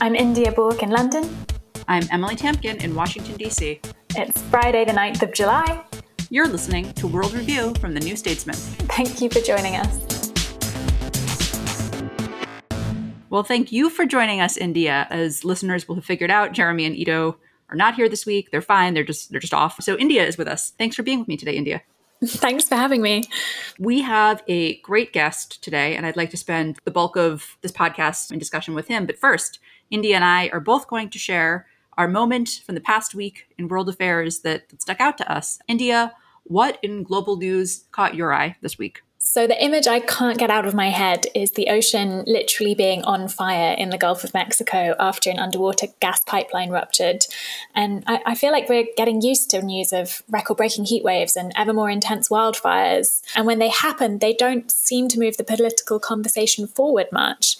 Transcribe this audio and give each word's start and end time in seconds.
I'm 0.00 0.14
India 0.14 0.52
Bourke 0.52 0.84
in 0.84 0.90
London. 0.90 1.28
I'm 1.88 2.04
Emily 2.12 2.36
Tamkin 2.36 2.76
in 2.76 2.94
Washington, 2.94 3.36
D.C. 3.36 3.80
It's 4.14 4.40
Friday, 4.42 4.84
the 4.84 4.92
9th 4.92 5.22
of 5.22 5.32
July. 5.32 5.84
You're 6.30 6.46
listening 6.46 6.92
to 6.92 7.08
World 7.08 7.32
Review 7.32 7.74
from 7.80 7.94
the 7.94 8.00
New 8.00 8.14
Statesman. 8.14 8.54
Thank 8.54 9.20
you 9.20 9.28
for 9.28 9.40
joining 9.40 9.74
us. 9.74 10.32
Well, 13.28 13.42
thank 13.42 13.72
you 13.72 13.90
for 13.90 14.06
joining 14.06 14.40
us, 14.40 14.56
India. 14.56 15.08
As 15.10 15.44
listeners 15.44 15.88
will 15.88 15.96
have 15.96 16.04
figured 16.04 16.30
out, 16.30 16.52
Jeremy 16.52 16.84
and 16.84 16.96
Ido 16.96 17.36
are 17.68 17.76
not 17.76 17.96
here 17.96 18.08
this 18.08 18.24
week. 18.24 18.52
They're 18.52 18.62
fine. 18.62 18.94
They're 18.94 19.02
just 19.02 19.32
they're 19.32 19.40
just 19.40 19.52
off. 19.52 19.82
So 19.82 19.96
India 19.96 20.24
is 20.24 20.38
with 20.38 20.46
us. 20.46 20.70
Thanks 20.78 20.94
for 20.94 21.02
being 21.02 21.18
with 21.18 21.28
me 21.28 21.36
today, 21.36 21.56
India. 21.56 21.82
Thanks 22.24 22.68
for 22.68 22.76
having 22.76 23.02
me. 23.02 23.24
We 23.78 24.02
have 24.02 24.42
a 24.46 24.80
great 24.80 25.12
guest 25.12 25.62
today, 25.62 25.96
and 25.96 26.06
I'd 26.06 26.16
like 26.16 26.30
to 26.30 26.36
spend 26.36 26.78
the 26.84 26.90
bulk 26.92 27.16
of 27.16 27.56
this 27.62 27.72
podcast 27.72 28.30
in 28.30 28.38
discussion 28.38 28.74
with 28.74 28.86
him. 28.86 29.04
But 29.04 29.18
first, 29.18 29.58
India 29.90 30.14
and 30.14 30.24
I 30.24 30.48
are 30.52 30.60
both 30.60 30.88
going 30.88 31.10
to 31.10 31.18
share 31.18 31.66
our 31.96 32.08
moment 32.08 32.62
from 32.64 32.74
the 32.74 32.80
past 32.80 33.14
week 33.14 33.48
in 33.58 33.68
world 33.68 33.88
affairs 33.88 34.40
that, 34.40 34.68
that 34.68 34.82
stuck 34.82 35.00
out 35.00 35.18
to 35.18 35.30
us. 35.30 35.58
India, 35.66 36.14
what 36.44 36.78
in 36.82 37.02
global 37.02 37.36
news 37.36 37.84
caught 37.92 38.14
your 38.14 38.32
eye 38.32 38.56
this 38.62 38.78
week? 38.78 39.02
So, 39.20 39.48
the 39.48 39.62
image 39.62 39.88
I 39.88 39.98
can't 39.98 40.38
get 40.38 40.48
out 40.48 40.64
of 40.64 40.74
my 40.74 40.90
head 40.90 41.26
is 41.34 41.50
the 41.50 41.68
ocean 41.68 42.22
literally 42.26 42.74
being 42.74 43.02
on 43.02 43.26
fire 43.26 43.74
in 43.76 43.90
the 43.90 43.98
Gulf 43.98 44.22
of 44.22 44.32
Mexico 44.32 44.94
after 44.98 45.28
an 45.28 45.40
underwater 45.40 45.88
gas 46.00 46.20
pipeline 46.24 46.70
ruptured. 46.70 47.26
And 47.74 48.04
I, 48.06 48.20
I 48.24 48.34
feel 48.36 48.52
like 48.52 48.68
we're 48.68 48.86
getting 48.96 49.20
used 49.20 49.50
to 49.50 49.60
news 49.60 49.92
of 49.92 50.22
record 50.28 50.56
breaking 50.56 50.84
heat 50.84 51.02
waves 51.02 51.34
and 51.34 51.52
ever 51.56 51.72
more 51.72 51.90
intense 51.90 52.28
wildfires. 52.28 53.20
And 53.34 53.44
when 53.44 53.58
they 53.58 53.68
happen, 53.70 54.20
they 54.20 54.34
don't 54.34 54.70
seem 54.70 55.08
to 55.08 55.18
move 55.18 55.36
the 55.36 55.44
political 55.44 55.98
conversation 55.98 56.68
forward 56.68 57.08
much 57.10 57.58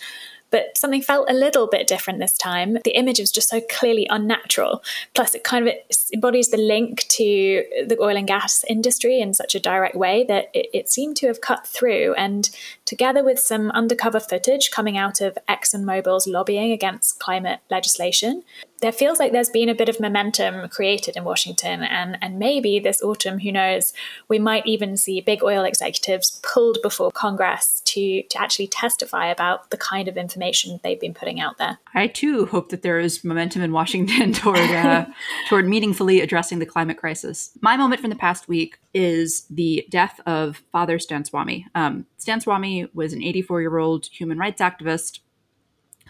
but 0.51 0.77
something 0.77 1.03
felt 1.03 1.31
a 1.31 1.35
little 1.35 1.67
bit 1.67 1.87
different 1.87 2.19
this 2.21 2.37
time. 2.37 2.79
The 2.85 2.97
image 2.97 3.19
was 3.19 3.31
just 3.31 3.49
so 3.49 3.61
clearly 3.71 4.07
unnatural. 4.11 4.83
Plus, 5.15 5.35
it 5.35 5.45
kind 5.45 5.69
of 5.69 5.75
embodies 6.13 6.49
the 6.49 6.57
link 6.57 7.07
to 7.09 7.65
the 7.87 7.99
oil 8.01 8.17
and 8.17 8.27
gas 8.27 8.65
industry 8.69 9.21
in 9.21 9.35
such 9.35 9.55
a 9.55 9.61
direct 9.61 9.95
way 9.95 10.25
that 10.25 10.47
it, 10.55 10.69
it 10.73 10.91
seemed 10.91 11.17
to 11.19 11.27
have 11.27 11.41
cut 11.41 11.67
through. 11.67 12.15
And 12.15 12.49
together 12.85 13.23
with 13.25 13.39
some 13.39 13.71
undercover 13.73 14.21
footage 14.21 14.71
coming 14.71 14.97
out 14.97 15.21
of 15.21 15.39
ExxonMobil's 15.49 16.27
lobbying 16.27 16.73
against 16.73 17.19
climate 17.19 17.61
legislation, 17.71 18.43
there 18.81 18.93
feels 18.93 19.19
like 19.19 19.33
there's 19.33 19.49
been 19.49 19.69
a 19.69 19.75
bit 19.75 19.89
of 19.89 20.01
momentum 20.01 20.69
created 20.69 21.17
in 21.17 21.25
Washington, 21.25 21.83
and, 21.83 22.17
and 22.23 22.39
maybe 22.39 22.79
this 22.79 23.03
autumn, 23.03 23.41
who 23.41 23.51
knows, 23.51 23.93
we 24.29 24.39
might 24.39 24.67
even 24.67 24.97
see 24.97 25.21
big 25.21 25.43
oil 25.43 25.65
executives 25.65 26.41
pulled 26.43 26.79
before 26.83 27.11
Congress 27.11 27.83
to, 27.87 28.23
to 28.23 28.41
actually 28.41 28.69
testify 28.69 29.27
about 29.27 29.71
the 29.71 29.77
kind 29.77 30.09
of 30.09 30.17
information 30.17 30.79
they've 30.83 31.01
been 31.01 31.15
putting 31.15 31.41
out 31.41 31.59
there. 31.59 31.79
I 31.95 32.07
too 32.07 32.47
hope 32.47 32.69
that 32.69 32.83
there 32.83 33.01
is 33.01 33.25
momentum 33.25 33.63
in 33.63 33.73
Washington 33.73 34.33
toward 34.35 34.59
uh, 34.59 35.07
toward 35.49 35.67
meaningfully 35.67 36.21
addressing 36.21 36.59
the 36.59 36.67
climate 36.67 36.99
crisis. 36.99 37.51
My 37.61 37.77
moment 37.77 38.01
from 38.01 38.11
the 38.11 38.17
past 38.17 38.49
week 38.49 38.79
is 38.95 39.47
the 39.51 39.87
death 39.91 40.21
of 40.27 40.63
Father 40.71 40.99
Stan 40.99 41.25
Swamy. 41.25 41.65
Um, 41.75 42.07
Stan 42.19 42.41
Swamy 42.41 42.89
was 42.95 43.13
an 43.13 43.23
84 43.23 43.61
year 43.61 43.79
old 43.79 44.07
human 44.07 44.39
rights 44.39 44.61
activist 44.61 45.21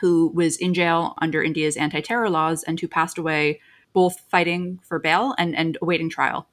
who 0.00 0.31
was 0.34 0.56
in 0.56 0.75
jail 0.75 1.14
under 1.20 1.42
India's 1.42 1.76
anti 1.76 2.00
terror 2.00 2.31
laws 2.31 2.62
and 2.62 2.78
who 2.78 2.88
passed 2.88 3.19
away 3.19 3.60
both 3.92 4.20
fighting 4.31 4.81
for 4.84 4.98
bail 4.98 5.34
and, 5.38 5.56
and 5.56 5.78
awaiting 5.81 6.10
trial. 6.10 6.48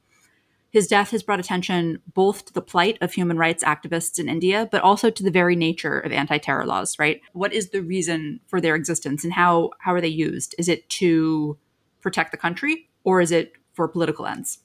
His 0.75 0.87
death 0.87 1.11
has 1.11 1.23
brought 1.23 1.39
attention 1.39 2.01
both 2.13 2.45
to 2.45 2.53
the 2.53 2.61
plight 2.61 2.97
of 2.99 3.13
human 3.13 3.37
rights 3.37 3.63
activists 3.63 4.19
in 4.19 4.27
India, 4.27 4.67
but 4.69 4.81
also 4.81 5.09
to 5.09 5.23
the 5.23 5.31
very 5.31 5.55
nature 5.55 5.99
of 5.99 6.11
anti 6.11 6.37
terror 6.37 6.65
laws, 6.65 6.99
right? 6.99 7.21
What 7.31 7.53
is 7.53 7.69
the 7.69 7.81
reason 7.81 8.41
for 8.47 8.59
their 8.59 8.75
existence 8.75 9.23
and 9.23 9.31
how, 9.31 9.71
how 9.79 9.93
are 9.93 10.01
they 10.01 10.09
used? 10.09 10.53
Is 10.57 10.67
it 10.67 10.89
to 10.89 11.57
protect 12.01 12.31
the 12.31 12.37
country 12.37 12.89
or 13.05 13.21
is 13.21 13.31
it 13.31 13.53
for 13.73 13.87
political 13.87 14.25
ends? 14.25 14.59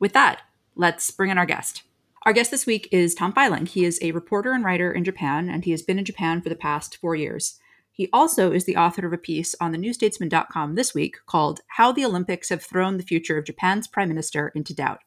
With 0.00 0.12
that, 0.14 0.42
let's 0.74 1.10
bring 1.12 1.30
in 1.30 1.38
our 1.38 1.46
guest. 1.46 1.84
Our 2.24 2.32
guest 2.32 2.50
this 2.50 2.66
week 2.66 2.88
is 2.90 3.14
Tom 3.14 3.32
Feiling. 3.32 3.68
He 3.68 3.84
is 3.84 3.98
a 4.02 4.12
reporter 4.12 4.52
and 4.52 4.64
writer 4.64 4.90
in 4.90 5.04
Japan, 5.04 5.50
and 5.50 5.64
he 5.64 5.72
has 5.72 5.82
been 5.82 5.98
in 5.98 6.04
Japan 6.06 6.40
for 6.40 6.48
the 6.48 6.56
past 6.56 6.96
four 6.96 7.14
years. 7.14 7.60
He 7.94 8.10
also 8.12 8.50
is 8.50 8.64
the 8.64 8.76
author 8.76 9.06
of 9.06 9.12
a 9.12 9.18
piece 9.18 9.54
on 9.60 9.70
the 9.70 9.78
newstatesman.com 9.78 10.74
this 10.74 10.94
week 10.94 11.16
called 11.26 11.60
How 11.68 11.92
the 11.92 12.04
Olympics 12.04 12.48
Have 12.48 12.60
Thrown 12.60 12.96
the 12.96 13.04
Future 13.04 13.38
of 13.38 13.44
Japan's 13.44 13.86
Prime 13.86 14.08
Minister 14.08 14.50
into 14.56 14.74
Doubt. 14.74 14.98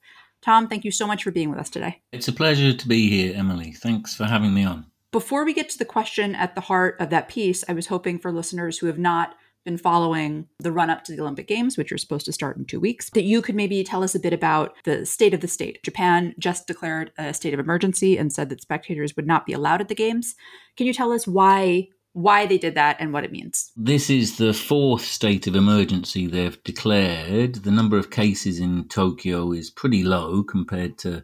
Tom, 0.41 0.69
thank 0.69 0.85
you 0.85 0.91
so 0.91 1.05
much 1.05 1.21
for 1.21 1.31
being 1.31 1.49
with 1.49 1.59
us 1.59 1.69
today. 1.69 2.01
It's 2.13 2.29
a 2.29 2.33
pleasure 2.33 2.71
to 2.71 2.87
be 2.87 3.09
here, 3.09 3.35
Emily. 3.35 3.73
Thanks 3.73 4.15
for 4.15 4.23
having 4.23 4.53
me 4.53 4.63
on. 4.63 4.85
Before 5.11 5.43
we 5.43 5.53
get 5.53 5.67
to 5.69 5.77
the 5.77 5.83
question 5.83 6.33
at 6.33 6.55
the 6.55 6.61
heart 6.61 6.95
of 7.01 7.09
that 7.09 7.27
piece, 7.27 7.65
I 7.67 7.73
was 7.73 7.87
hoping 7.87 8.19
for 8.19 8.31
listeners 8.31 8.77
who 8.77 8.87
have 8.87 8.99
not 8.99 9.35
been 9.65 9.77
following 9.77 10.47
the 10.59 10.71
run 10.71 10.89
up 10.89 11.03
to 11.03 11.11
the 11.11 11.19
Olympic 11.19 11.45
Games, 11.45 11.77
which 11.77 11.91
are 11.91 11.97
supposed 11.97 12.25
to 12.25 12.31
start 12.31 12.55
in 12.55 12.63
two 12.63 12.79
weeks, 12.79 13.09
that 13.09 13.25
you 13.25 13.41
could 13.41 13.55
maybe 13.55 13.83
tell 13.83 14.01
us 14.01 14.15
a 14.15 14.19
bit 14.19 14.31
about 14.31 14.73
the 14.85 15.05
state 15.05 15.33
of 15.33 15.41
the 15.41 15.47
state. 15.49 15.83
Japan 15.83 16.33
just 16.39 16.67
declared 16.67 17.11
a 17.17 17.33
state 17.33 17.53
of 17.53 17.59
emergency 17.59 18.17
and 18.17 18.31
said 18.31 18.47
that 18.47 18.61
spectators 18.61 19.17
would 19.17 19.27
not 19.27 19.45
be 19.45 19.51
allowed 19.51 19.81
at 19.81 19.89
the 19.89 19.95
Games. 19.95 20.35
Can 20.77 20.87
you 20.87 20.93
tell 20.93 21.11
us 21.11 21.27
why 21.27 21.89
why 22.17 22.47
they 22.47 22.57
did 22.57 22.73
that 22.73 22.97
and 22.99 23.13
what 23.13 23.23
it 23.23 23.31
means. 23.31 23.71
This 23.77 24.09
is 24.09 24.37
the 24.37 24.51
fourth 24.51 25.05
state 25.05 25.45
of 25.45 25.55
emergency 25.55 26.25
they've 26.25 26.61
declared. 26.63 27.55
The 27.55 27.69
number 27.69 27.95
of 27.95 28.09
cases 28.09 28.59
in 28.59 28.87
Tokyo 28.87 29.51
is 29.51 29.69
pretty 29.69 30.03
low 30.03 30.41
compared 30.41 30.97
to 30.99 31.23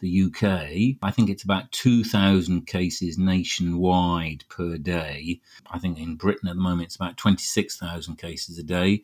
the 0.00 0.24
UK. 0.24 0.98
I 1.02 1.10
think 1.10 1.30
it's 1.30 1.44
about 1.44 1.72
2,000 1.72 2.66
cases 2.66 3.16
nationwide 3.16 4.44
per 4.50 4.76
day. 4.76 5.40
I 5.70 5.78
think 5.78 5.98
in 5.98 6.16
Britain 6.16 6.50
at 6.50 6.56
the 6.56 6.62
moment 6.62 6.88
it's 6.88 6.96
about 6.96 7.16
26,000 7.16 8.16
cases 8.16 8.58
a 8.58 8.62
day. 8.62 9.02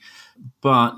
But 0.61 0.95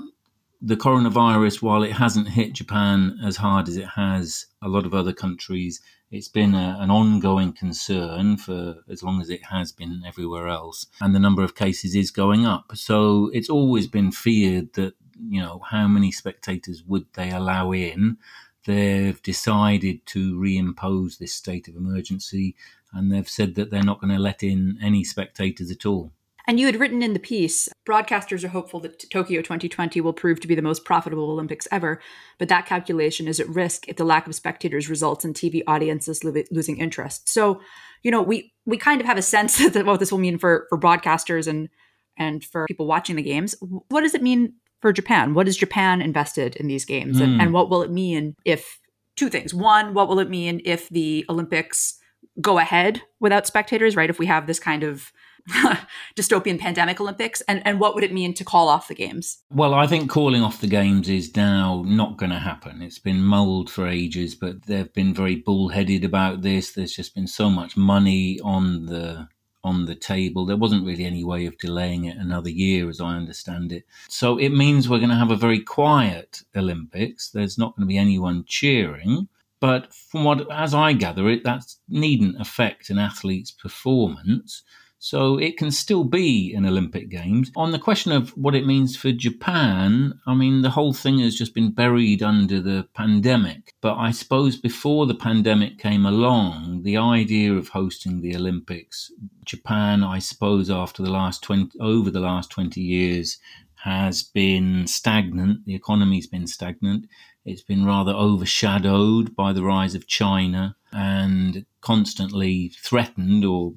the 0.65 0.77
coronavirus, 0.77 1.61
while 1.61 1.83
it 1.83 1.91
hasn't 1.91 2.29
hit 2.29 2.53
Japan 2.53 3.19
as 3.21 3.35
hard 3.35 3.67
as 3.67 3.75
it 3.75 3.89
has 3.95 4.45
a 4.61 4.69
lot 4.69 4.85
of 4.85 4.93
other 4.93 5.11
countries, 5.11 5.81
it's 6.09 6.29
been 6.29 6.55
a, 6.55 6.77
an 6.79 6.89
ongoing 6.89 7.51
concern 7.51 8.37
for 8.37 8.77
as 8.89 9.03
long 9.03 9.19
as 9.19 9.29
it 9.29 9.43
has 9.47 9.73
been 9.73 10.03
everywhere 10.07 10.47
else, 10.47 10.85
and 11.01 11.13
the 11.13 11.19
number 11.19 11.43
of 11.43 11.55
cases 11.55 11.95
is 11.95 12.11
going 12.11 12.45
up. 12.45 12.71
So 12.75 13.29
it's 13.33 13.49
always 13.49 13.87
been 13.87 14.13
feared 14.13 14.71
that 14.73 14.93
you 15.19 15.41
know 15.41 15.59
how 15.69 15.87
many 15.87 16.13
spectators 16.13 16.81
would 16.83 17.07
they 17.13 17.29
allow 17.31 17.73
in. 17.73 18.17
They've 18.65 19.21
decided 19.21 20.05
to 20.07 20.39
reimpose 20.39 21.17
this 21.17 21.33
state 21.33 21.67
of 21.67 21.75
emergency, 21.75 22.55
and 22.93 23.11
they've 23.11 23.27
said 23.27 23.55
that 23.55 23.69
they're 23.69 23.83
not 23.83 23.99
going 23.99 24.13
to 24.13 24.19
let 24.19 24.43
in 24.43 24.77
any 24.81 25.03
spectators 25.03 25.69
at 25.71 25.85
all. 25.85 26.13
And 26.47 26.59
you 26.59 26.65
had 26.65 26.79
written 26.79 27.01
in 27.01 27.13
the 27.13 27.19
piece 27.19 27.69
broadcasters 27.87 28.43
are 28.43 28.49
hopeful 28.49 28.79
that 28.81 29.09
Tokyo 29.09 29.41
2020 29.41 29.99
will 30.01 30.13
prove 30.13 30.39
to 30.39 30.47
be 30.47 30.55
the 30.55 30.61
most 30.61 30.85
profitable 30.85 31.29
Olympics 31.29 31.67
ever, 31.71 32.01
but 32.37 32.49
that 32.49 32.65
calculation 32.65 33.27
is 33.27 33.39
at 33.39 33.49
risk 33.49 33.87
if 33.87 33.97
the 33.97 34.05
lack 34.05 34.25
of 34.27 34.35
spectators 34.35 34.89
results 34.89 35.25
in 35.25 35.33
TV 35.33 35.63
audiences 35.67 36.23
lo- 36.23 36.43
losing 36.51 36.77
interest. 36.77 37.29
So, 37.29 37.61
you 38.01 38.11
know, 38.11 38.21
we 38.21 38.53
we 38.65 38.77
kind 38.77 39.01
of 39.01 39.07
have 39.07 39.17
a 39.17 39.21
sense 39.21 39.59
of 39.75 39.75
what 39.85 39.99
this 39.99 40.11
will 40.11 40.19
mean 40.19 40.37
for 40.37 40.67
for 40.69 40.79
broadcasters 40.79 41.47
and 41.47 41.69
and 42.17 42.43
for 42.43 42.65
people 42.67 42.87
watching 42.87 43.15
the 43.15 43.23
games. 43.23 43.55
What 43.89 44.01
does 44.01 44.15
it 44.15 44.21
mean 44.21 44.53
for 44.81 44.93
Japan? 44.93 45.33
What 45.33 45.47
is 45.47 45.57
Japan 45.57 46.01
invested 46.01 46.55
in 46.57 46.67
these 46.67 46.85
games, 46.85 47.17
mm. 47.17 47.23
and, 47.23 47.35
hmm. 47.35 47.41
and 47.41 47.53
what 47.53 47.69
will 47.69 47.81
it 47.81 47.91
mean 47.91 48.35
if 48.45 48.79
two 49.15 49.29
things? 49.29 49.53
One, 49.53 49.93
what 49.93 50.07
will 50.07 50.19
it 50.19 50.29
mean 50.29 50.61
if 50.65 50.89
the 50.89 51.25
Olympics 51.29 51.99
go 52.39 52.59
ahead 52.59 53.01
without 53.19 53.47
spectators? 53.47 53.95
Right, 53.95 54.09
if 54.09 54.19
we 54.19 54.25
have 54.25 54.47
this 54.47 54.59
kind 54.59 54.83
of 54.83 55.11
dystopian 56.15 56.59
pandemic 56.59 56.99
Olympics, 57.01 57.41
and, 57.41 57.65
and 57.65 57.79
what 57.79 57.95
would 57.95 58.03
it 58.03 58.13
mean 58.13 58.33
to 58.35 58.45
call 58.45 58.69
off 58.69 58.87
the 58.87 58.95
games? 58.95 59.39
Well, 59.49 59.73
I 59.73 59.87
think 59.87 60.09
calling 60.09 60.41
off 60.41 60.61
the 60.61 60.67
games 60.67 61.09
is 61.09 61.35
now 61.35 61.83
not 61.85 62.17
going 62.17 62.31
to 62.31 62.39
happen. 62.39 62.81
It's 62.81 62.99
been 62.99 63.21
mulled 63.21 63.69
for 63.69 63.87
ages, 63.87 64.35
but 64.35 64.63
they've 64.63 64.93
been 64.93 65.13
very 65.13 65.35
bullheaded 65.35 66.03
about 66.03 66.41
this. 66.41 66.71
There's 66.71 66.95
just 66.95 67.15
been 67.15 67.27
so 67.27 67.49
much 67.49 67.75
money 67.75 68.39
on 68.41 68.85
the 68.85 69.27
on 69.65 69.85
the 69.85 69.95
table. 69.95 70.45
There 70.45 70.57
wasn't 70.57 70.85
really 70.85 71.05
any 71.05 71.23
way 71.23 71.45
of 71.45 71.57
delaying 71.57 72.05
it 72.05 72.17
another 72.17 72.49
year, 72.49 72.89
as 72.89 72.99
I 72.99 73.15
understand 73.15 73.71
it. 73.71 73.85
So 74.09 74.37
it 74.37 74.49
means 74.49 74.89
we're 74.89 74.97
going 74.97 75.09
to 75.09 75.15
have 75.15 75.31
a 75.31 75.37
very 75.37 75.61
quiet 75.61 76.41
Olympics. 76.55 77.29
There's 77.29 77.57
not 77.57 77.75
going 77.75 77.87
to 77.87 77.91
be 77.91 77.97
anyone 77.97 78.43
cheering. 78.45 79.29
But 79.61 79.93
from 79.93 80.25
what, 80.25 80.51
as 80.51 80.73
I 80.73 80.91
gather 80.91 81.29
it, 81.29 81.45
that 81.45 81.63
needn't 81.87 82.41
affect 82.41 82.89
an 82.89 82.99
athlete's 82.99 83.51
performance. 83.51 84.63
So 85.03 85.37
it 85.37 85.57
can 85.57 85.69
still 85.69 86.05
be 86.05 86.53
an 86.53 86.65
Olympic 86.65 87.09
Games. 87.09 87.51
On 87.57 87.73
the 87.73 87.77
question 87.77 88.13
of 88.13 88.29
what 88.37 88.55
it 88.55 88.65
means 88.65 88.95
for 88.95 89.11
Japan, 89.11 90.17
I 90.25 90.33
mean, 90.33 90.61
the 90.61 90.69
whole 90.69 90.93
thing 90.93 91.19
has 91.19 91.35
just 91.35 91.53
been 91.53 91.71
buried 91.71 92.23
under 92.23 92.61
the 92.61 92.87
pandemic. 92.93 93.73
But 93.81 93.97
I 93.97 94.11
suppose 94.11 94.55
before 94.55 95.05
the 95.05 95.13
pandemic 95.13 95.77
came 95.77 96.05
along, 96.05 96.83
the 96.83 96.95
idea 96.95 97.51
of 97.51 97.67
hosting 97.67 98.21
the 98.21 98.33
Olympics, 98.33 99.11
Japan, 99.43 100.05
I 100.05 100.19
suppose, 100.19 100.69
after 100.69 101.03
the 101.03 101.11
last 101.11 101.43
20, 101.43 101.77
over 101.81 102.09
the 102.09 102.21
last 102.21 102.49
20 102.51 102.79
years, 102.79 103.39
has 103.83 104.23
been 104.23 104.87
stagnant. 104.87 105.65
The 105.65 105.75
economy's 105.75 106.27
been 106.27 106.47
stagnant. 106.47 107.07
It's 107.43 107.61
been 107.61 107.85
rather 107.85 108.13
overshadowed 108.13 109.35
by 109.35 109.51
the 109.51 109.63
rise 109.63 109.95
of 109.95 110.07
China 110.07 110.77
and 110.93 111.65
constantly 111.81 112.71
threatened 112.81 113.43
or 113.43 113.73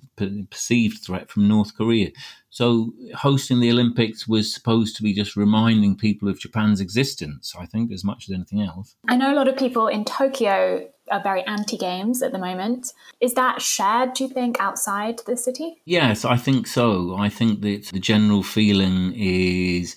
perceived 0.50 1.02
threat 1.02 1.30
from 1.30 1.48
North 1.48 1.76
Korea. 1.76 2.10
So 2.50 2.92
hosting 3.14 3.60
the 3.60 3.70
Olympics 3.70 4.28
was 4.28 4.52
supposed 4.52 4.96
to 4.96 5.02
be 5.02 5.12
just 5.12 5.36
reminding 5.36 5.96
people 5.96 6.28
of 6.28 6.38
Japan's 6.38 6.80
existence, 6.80 7.54
I 7.58 7.66
think, 7.66 7.90
as 7.92 8.04
much 8.04 8.28
as 8.28 8.34
anything 8.34 8.62
else. 8.62 8.96
I 9.08 9.16
know 9.16 9.32
a 9.32 9.36
lot 9.36 9.48
of 9.48 9.56
people 9.56 9.88
in 9.88 10.04
Tokyo 10.04 10.88
are 11.10 11.22
very 11.22 11.42
anti 11.44 11.76
games 11.76 12.22
at 12.22 12.32
the 12.32 12.38
moment. 12.38 12.92
Is 13.20 13.34
that 13.34 13.62
shared, 13.62 14.14
do 14.14 14.24
you 14.24 14.30
think, 14.30 14.60
outside 14.60 15.20
the 15.26 15.36
city? 15.36 15.82
Yes, 15.84 16.24
I 16.24 16.36
think 16.36 16.66
so. 16.66 17.16
I 17.16 17.28
think 17.28 17.60
that 17.62 17.90
the 17.92 18.00
general 18.00 18.42
feeling 18.42 19.12
is 19.14 19.96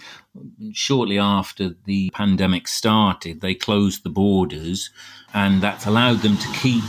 shortly 0.74 1.18
after 1.18 1.76
the 1.86 2.10
pandemic 2.12 2.68
started, 2.68 3.42
they 3.42 3.56
closed 3.56 4.04
the 4.04 4.10
borders, 4.10 4.90
and 5.34 5.62
that's 5.62 5.86
allowed 5.86 6.22
them 6.22 6.38
to 6.38 6.48
keep 6.54 6.84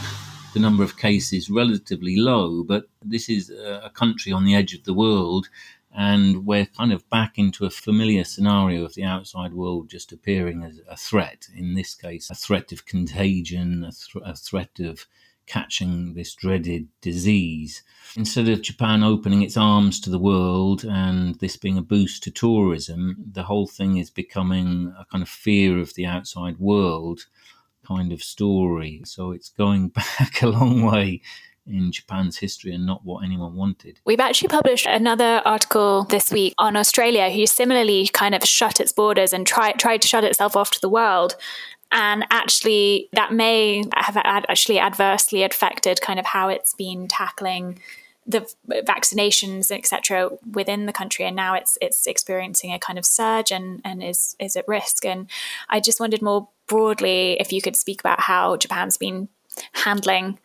the 0.53 0.61
number 0.61 0.83
of 0.83 0.99
cases 0.99 1.51
relatively 1.51 2.17
low, 2.17 2.65
but 2.65 2.85
this 3.03 3.29
is 3.29 3.51
a 3.51 3.91
country 3.95 4.33
on 4.33 4.45
the 4.45 4.55
edge 4.55 4.75
of 4.75 4.85
the 4.85 4.95
world. 4.95 5.49
And 5.93 6.47
we're 6.47 6.67
kind 6.67 6.93
of 6.93 7.09
back 7.11 7.37
into 7.37 7.67
a 7.67 7.71
familiar 7.71 8.23
scenario 8.23 8.85
of 8.85 8.95
the 8.95 9.03
outside 9.03 9.53
world 9.53 9.91
just 9.91 10.13
appearing 10.13 10.63
as 10.63 10.81
a 10.89 10.97
threat. 10.97 11.49
In 11.55 11.75
this 11.75 11.95
case, 11.95 12.31
a 12.31 12.35
threat 12.35 12.71
of 12.71 12.87
contagion, 12.87 13.83
a, 13.83 13.91
th- 13.91 14.25
a 14.25 14.37
threat 14.37 14.79
of 14.79 15.07
catching 15.47 16.15
this 16.15 16.33
dreaded 16.37 16.87
disease. 17.01 17.83
Instead 18.17 18.49
of 18.49 18.63
Japan 18.63 19.03
opening 19.03 19.43
its 19.43 19.57
arms 19.57 19.99
to 20.01 20.11
the 20.11 20.19
world 20.19 20.85
and 20.85 21.35
this 21.41 21.57
being 21.57 21.77
a 21.77 21.83
boost 21.83 22.23
to 22.23 22.31
tourism, 22.31 23.17
the 23.33 23.43
whole 23.43 23.67
thing 23.67 23.97
is 23.97 24.11
becoming 24.11 24.95
a 24.97 25.05
kind 25.07 25.23
of 25.23 25.29
fear 25.29 25.81
of 25.81 25.95
the 25.95 26.07
outside 26.07 26.59
world 26.59 27.27
kind 27.91 28.13
of 28.13 28.23
story. 28.23 29.03
So 29.05 29.33
it's 29.33 29.51
going 29.51 29.89
back 30.19 30.43
a 30.43 30.49
long 30.49 30.83
way 30.83 31.23
in 31.67 31.93
Japan's 31.93 32.39
history 32.39 32.73
and 32.75 32.87
not 32.87 33.05
what 33.05 33.25
anyone 33.25 33.55
wanted. 33.55 34.01
We've 34.05 34.21
actually 34.21 34.49
published 34.49 34.87
another 34.87 35.43
article 35.45 36.05
this 36.05 36.33
week 36.33 36.55
on 36.59 36.77
Australia, 36.77 37.31
who 37.31 37.47
similarly 37.47 38.09
kind 38.09 38.35
of 38.35 38.45
shut 38.45 38.81
its 38.81 38.93
borders 38.93 39.33
and 39.33 39.47
tried 39.47 39.79
tried 39.79 40.03
to 40.03 40.09
shut 40.09 40.25
itself 40.25 40.57
off 40.57 40.71
to 40.73 40.81
the 40.81 40.89
world. 40.89 41.37
And 41.93 42.25
actually, 42.31 43.09
that 43.13 43.33
may 43.33 43.85
have 43.97 44.17
actually 44.17 44.79
adversely 44.79 45.43
affected 45.43 46.01
kind 46.01 46.21
of 46.21 46.27
how 46.27 46.49
it's 46.49 46.73
been 46.75 47.09
tackling 47.09 47.81
the 48.27 48.47
vaccinations, 48.69 49.71
etc., 49.71 50.31
within 50.53 50.87
the 50.87 50.93
country, 50.93 51.25
and 51.25 51.35
now 51.37 51.55
it's 51.55 51.79
it's 51.81 52.07
experiencing 52.07 52.73
a 52.73 52.79
kind 52.79 52.99
of 52.99 53.07
surge 53.07 53.51
and 53.51 53.81
and 53.85 54.03
is 54.03 54.37
is 54.39 54.57
at 54.57 54.69
risk. 54.69 55.05
And 55.05 55.29
I 55.69 55.81
just 55.81 56.01
wondered 56.01 56.23
more 56.23 56.49
broadly 56.67 57.37
if 57.41 57.53
you 57.53 57.61
could 57.61 57.77
speak 57.77 58.01
about 58.01 58.21
how 58.21 58.57
Japan's 58.57 58.97
been 58.97 59.29
handling 59.73 60.39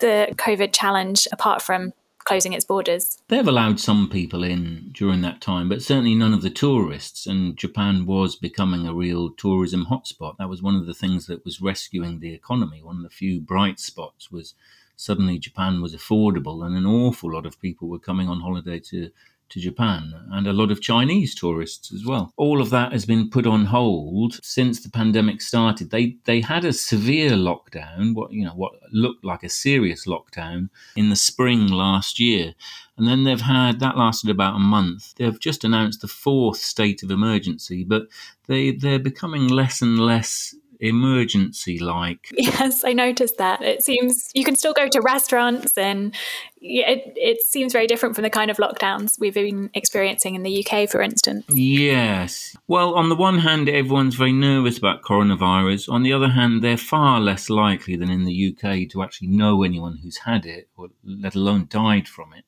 the 0.00 0.28
COVID 0.36 0.72
challenge 0.72 1.26
apart 1.32 1.62
from 1.62 1.92
closing 2.24 2.52
its 2.52 2.64
borders. 2.64 3.18
They've 3.28 3.46
allowed 3.46 3.80
some 3.80 4.08
people 4.08 4.44
in 4.44 4.90
during 4.92 5.22
that 5.22 5.40
time, 5.40 5.68
but 5.68 5.82
certainly 5.82 6.14
none 6.14 6.34
of 6.34 6.42
the 6.42 6.50
tourists. 6.50 7.26
And 7.26 7.56
Japan 7.56 8.06
was 8.06 8.36
becoming 8.36 8.86
a 8.86 8.94
real 8.94 9.30
tourism 9.30 9.86
hotspot. 9.86 10.36
That 10.36 10.48
was 10.48 10.62
one 10.62 10.76
of 10.76 10.86
the 10.86 10.94
things 10.94 11.26
that 11.26 11.44
was 11.44 11.60
rescuing 11.60 12.20
the 12.20 12.34
economy. 12.34 12.82
One 12.82 12.96
of 12.96 13.02
the 13.02 13.10
few 13.10 13.40
bright 13.40 13.80
spots 13.80 14.30
was 14.30 14.54
suddenly 15.00 15.38
Japan 15.38 15.80
was 15.80 15.94
affordable, 15.94 16.64
and 16.64 16.76
an 16.76 16.86
awful 16.86 17.32
lot 17.32 17.46
of 17.46 17.60
people 17.60 17.88
were 17.88 17.98
coming 17.98 18.28
on 18.28 18.40
holiday 18.40 18.78
to 18.90 19.10
to 19.50 19.60
Japan 19.60 20.14
and 20.30 20.46
a 20.46 20.52
lot 20.52 20.70
of 20.70 20.80
Chinese 20.80 21.34
tourists 21.34 21.92
as 21.92 22.06
well. 22.06 22.32
All 22.36 22.60
of 22.60 22.70
that 22.70 22.92
has 22.92 23.04
been 23.04 23.28
put 23.28 23.46
on 23.46 23.64
hold 23.66 24.38
since 24.44 24.80
the 24.80 24.90
pandemic 24.90 25.42
started. 25.42 25.90
They 25.90 26.16
they 26.24 26.40
had 26.40 26.64
a 26.64 26.72
severe 26.72 27.30
lockdown, 27.30 28.14
what 28.14 28.32
you 28.32 28.44
know, 28.44 28.54
what 28.54 28.72
looked 28.92 29.24
like 29.24 29.42
a 29.42 29.48
serious 29.48 30.06
lockdown 30.06 30.70
in 30.96 31.10
the 31.10 31.16
spring 31.16 31.66
last 31.66 32.18
year. 32.20 32.54
And 32.96 33.08
then 33.08 33.24
they've 33.24 33.40
had 33.40 33.80
that 33.80 33.96
lasted 33.96 34.30
about 34.30 34.56
a 34.56 34.60
month. 34.60 35.14
They've 35.16 35.40
just 35.40 35.64
announced 35.64 36.00
the 36.00 36.08
fourth 36.08 36.58
state 36.58 37.02
of 37.02 37.10
emergency, 37.10 37.84
but 37.84 38.02
they 38.46 38.72
they're 38.72 38.98
becoming 39.00 39.48
less 39.48 39.82
and 39.82 39.98
less 39.98 40.54
emergency 40.80 41.78
like. 41.78 42.28
Yes, 42.40 42.84
I 42.84 42.92
noticed 42.92 43.38
that. 43.38 43.62
It 43.62 43.82
seems 43.82 44.30
you 44.34 44.44
can 44.44 44.56
still 44.56 44.72
go 44.72 44.88
to 44.88 45.00
restaurants 45.00 45.78
and 45.78 46.14
it, 46.60 47.12
it 47.16 47.42
seems 47.42 47.72
very 47.72 47.86
different 47.86 48.14
from 48.14 48.22
the 48.22 48.30
kind 48.30 48.50
of 48.50 48.56
lockdowns 48.56 49.18
we've 49.18 49.34
been 49.34 49.70
experiencing 49.74 50.34
in 50.34 50.42
the 50.42 50.64
UK, 50.64 50.88
for 50.88 51.00
instance. 51.00 51.44
Yes. 51.48 52.56
Well, 52.66 52.94
on 52.94 53.08
the 53.08 53.14
one 53.16 53.38
hand, 53.38 53.68
everyone's 53.68 54.14
very 54.14 54.32
nervous 54.32 54.78
about 54.78 55.02
coronavirus. 55.02 55.90
On 55.90 56.02
the 56.02 56.12
other 56.12 56.28
hand, 56.28 56.62
they're 56.62 56.76
far 56.76 57.20
less 57.20 57.48
likely 57.48 57.96
than 57.96 58.10
in 58.10 58.24
the 58.24 58.48
UK 58.48 58.90
to 58.90 59.02
actually 59.02 59.28
know 59.28 59.62
anyone 59.62 59.98
who's 60.02 60.18
had 60.18 60.44
it, 60.44 60.68
or 60.76 60.88
let 61.04 61.34
alone 61.34 61.66
died 61.70 62.08
from 62.08 62.32
it. 62.32 62.44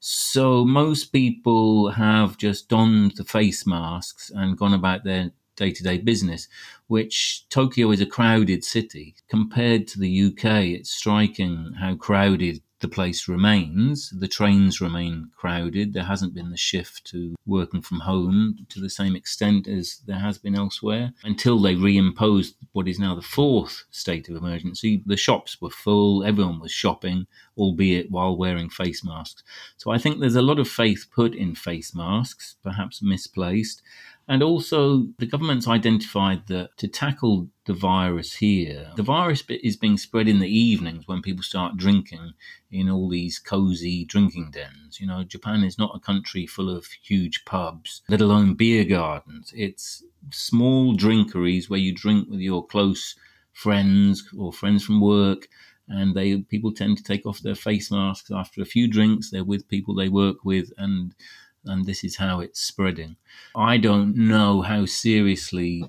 So 0.00 0.64
most 0.64 1.12
people 1.12 1.90
have 1.90 2.38
just 2.38 2.70
donned 2.70 3.16
the 3.16 3.24
face 3.24 3.66
masks 3.66 4.30
and 4.34 4.56
gone 4.56 4.72
about 4.72 5.04
their 5.04 5.32
day 5.60 5.70
to 5.70 5.82
day 5.84 5.98
business, 5.98 6.48
which 6.88 7.48
Tokyo 7.50 7.92
is 7.92 8.00
a 8.00 8.06
crowded 8.06 8.64
city. 8.64 9.14
Compared 9.28 9.86
to 9.88 10.00
the 10.00 10.24
UK, 10.26 10.44
it's 10.78 10.90
striking 10.90 11.74
how 11.78 11.94
crowded 11.94 12.62
the 12.80 12.88
place 12.88 13.28
remains. 13.28 14.10
The 14.10 14.26
trains 14.26 14.80
remain 14.80 15.30
crowded. 15.36 15.92
There 15.92 16.04
hasn't 16.04 16.34
been 16.34 16.50
the 16.50 16.56
shift 16.56 17.04
to 17.08 17.36
working 17.46 17.82
from 17.82 18.00
home 18.00 18.66
to 18.70 18.80
the 18.80 18.88
same 18.88 19.14
extent 19.14 19.68
as 19.68 20.00
there 20.06 20.18
has 20.18 20.38
been 20.38 20.56
elsewhere 20.56 21.12
until 21.22 21.60
they 21.60 21.74
reimposed 21.74 22.54
what 22.72 22.88
is 22.88 22.98
now 22.98 23.14
the 23.14 23.22
fourth 23.22 23.84
state 23.90 24.28
of 24.28 24.36
emergency. 24.36 25.02
The 25.04 25.16
shops 25.16 25.60
were 25.60 25.70
full, 25.70 26.24
everyone 26.24 26.58
was 26.58 26.72
shopping, 26.72 27.26
albeit 27.56 28.10
while 28.10 28.36
wearing 28.36 28.70
face 28.70 29.04
masks. 29.04 29.42
So 29.76 29.90
I 29.90 29.98
think 29.98 30.18
there's 30.18 30.36
a 30.36 30.42
lot 30.42 30.58
of 30.58 30.68
faith 30.68 31.06
put 31.14 31.34
in 31.34 31.54
face 31.54 31.94
masks, 31.94 32.56
perhaps 32.62 33.02
misplaced. 33.02 33.82
And 34.30 34.44
also, 34.44 35.08
the 35.18 35.26
government's 35.26 35.66
identified 35.66 36.46
that 36.46 36.76
to 36.76 36.86
tackle 36.86 37.48
the 37.64 37.72
virus 37.72 38.36
here, 38.36 38.92
the 38.94 39.02
virus 39.02 39.42
is 39.48 39.76
being 39.76 39.98
spread 39.98 40.28
in 40.28 40.38
the 40.38 40.48
evenings 40.48 41.08
when 41.08 41.20
people 41.20 41.42
start 41.42 41.76
drinking 41.76 42.34
in 42.70 42.88
all 42.88 43.08
these 43.08 43.40
cozy 43.40 44.04
drinking 44.04 44.52
dens. 44.52 45.00
You 45.00 45.08
know, 45.08 45.24
Japan 45.24 45.64
is 45.64 45.78
not 45.78 45.96
a 45.96 45.98
country 45.98 46.46
full 46.46 46.70
of 46.70 46.86
huge 47.02 47.44
pubs, 47.44 48.02
let 48.08 48.20
alone 48.20 48.54
beer 48.54 48.84
gardens. 48.84 49.52
It's 49.56 50.04
small 50.30 50.94
drinkeries 50.94 51.68
where 51.68 51.80
you 51.80 51.92
drink 51.92 52.30
with 52.30 52.38
your 52.38 52.64
close 52.64 53.16
friends 53.52 54.22
or 54.38 54.52
friends 54.52 54.84
from 54.84 55.00
work 55.00 55.48
and 55.88 56.14
they 56.14 56.40
people 56.42 56.72
tend 56.72 56.96
to 56.96 57.02
take 57.02 57.26
off 57.26 57.40
their 57.40 57.56
face 57.56 57.90
masks 57.90 58.30
after 58.30 58.62
a 58.62 58.64
few 58.64 58.86
drinks 58.86 59.28
they're 59.28 59.42
with 59.42 59.68
people 59.68 59.92
they 59.92 60.08
work 60.08 60.44
with 60.44 60.72
and 60.78 61.16
and 61.64 61.86
this 61.86 62.04
is 62.04 62.16
how 62.16 62.40
it's 62.40 62.60
spreading. 62.60 63.16
I 63.54 63.76
don't 63.78 64.16
know 64.16 64.62
how 64.62 64.86
seriously 64.86 65.84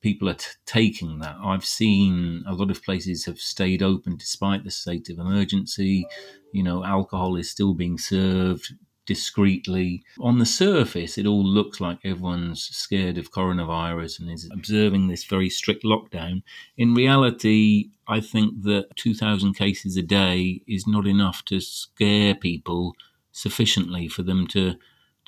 people 0.00 0.28
are 0.28 0.34
t- 0.34 0.46
taking 0.66 1.18
that. 1.18 1.36
I've 1.42 1.64
seen 1.64 2.44
a 2.46 2.54
lot 2.54 2.70
of 2.70 2.82
places 2.82 3.24
have 3.26 3.38
stayed 3.38 3.82
open 3.82 4.16
despite 4.16 4.64
the 4.64 4.70
state 4.70 5.08
of 5.10 5.18
emergency. 5.18 6.06
You 6.52 6.62
know, 6.62 6.84
alcohol 6.84 7.36
is 7.36 7.50
still 7.50 7.74
being 7.74 7.98
served 7.98 8.74
discreetly. 9.06 10.04
On 10.20 10.38
the 10.38 10.46
surface, 10.46 11.18
it 11.18 11.26
all 11.26 11.44
looks 11.44 11.80
like 11.80 11.98
everyone's 12.04 12.62
scared 12.62 13.18
of 13.18 13.32
coronavirus 13.32 14.20
and 14.20 14.30
is 14.30 14.48
observing 14.52 15.08
this 15.08 15.24
very 15.24 15.50
strict 15.50 15.82
lockdown. 15.82 16.42
In 16.76 16.94
reality, 16.94 17.90
I 18.06 18.20
think 18.20 18.62
that 18.62 18.94
2,000 18.96 19.54
cases 19.54 19.96
a 19.96 20.02
day 20.02 20.62
is 20.66 20.86
not 20.86 21.06
enough 21.06 21.44
to 21.46 21.60
scare 21.60 22.34
people 22.34 22.94
sufficiently 23.32 24.06
for 24.08 24.22
them 24.22 24.46
to 24.48 24.76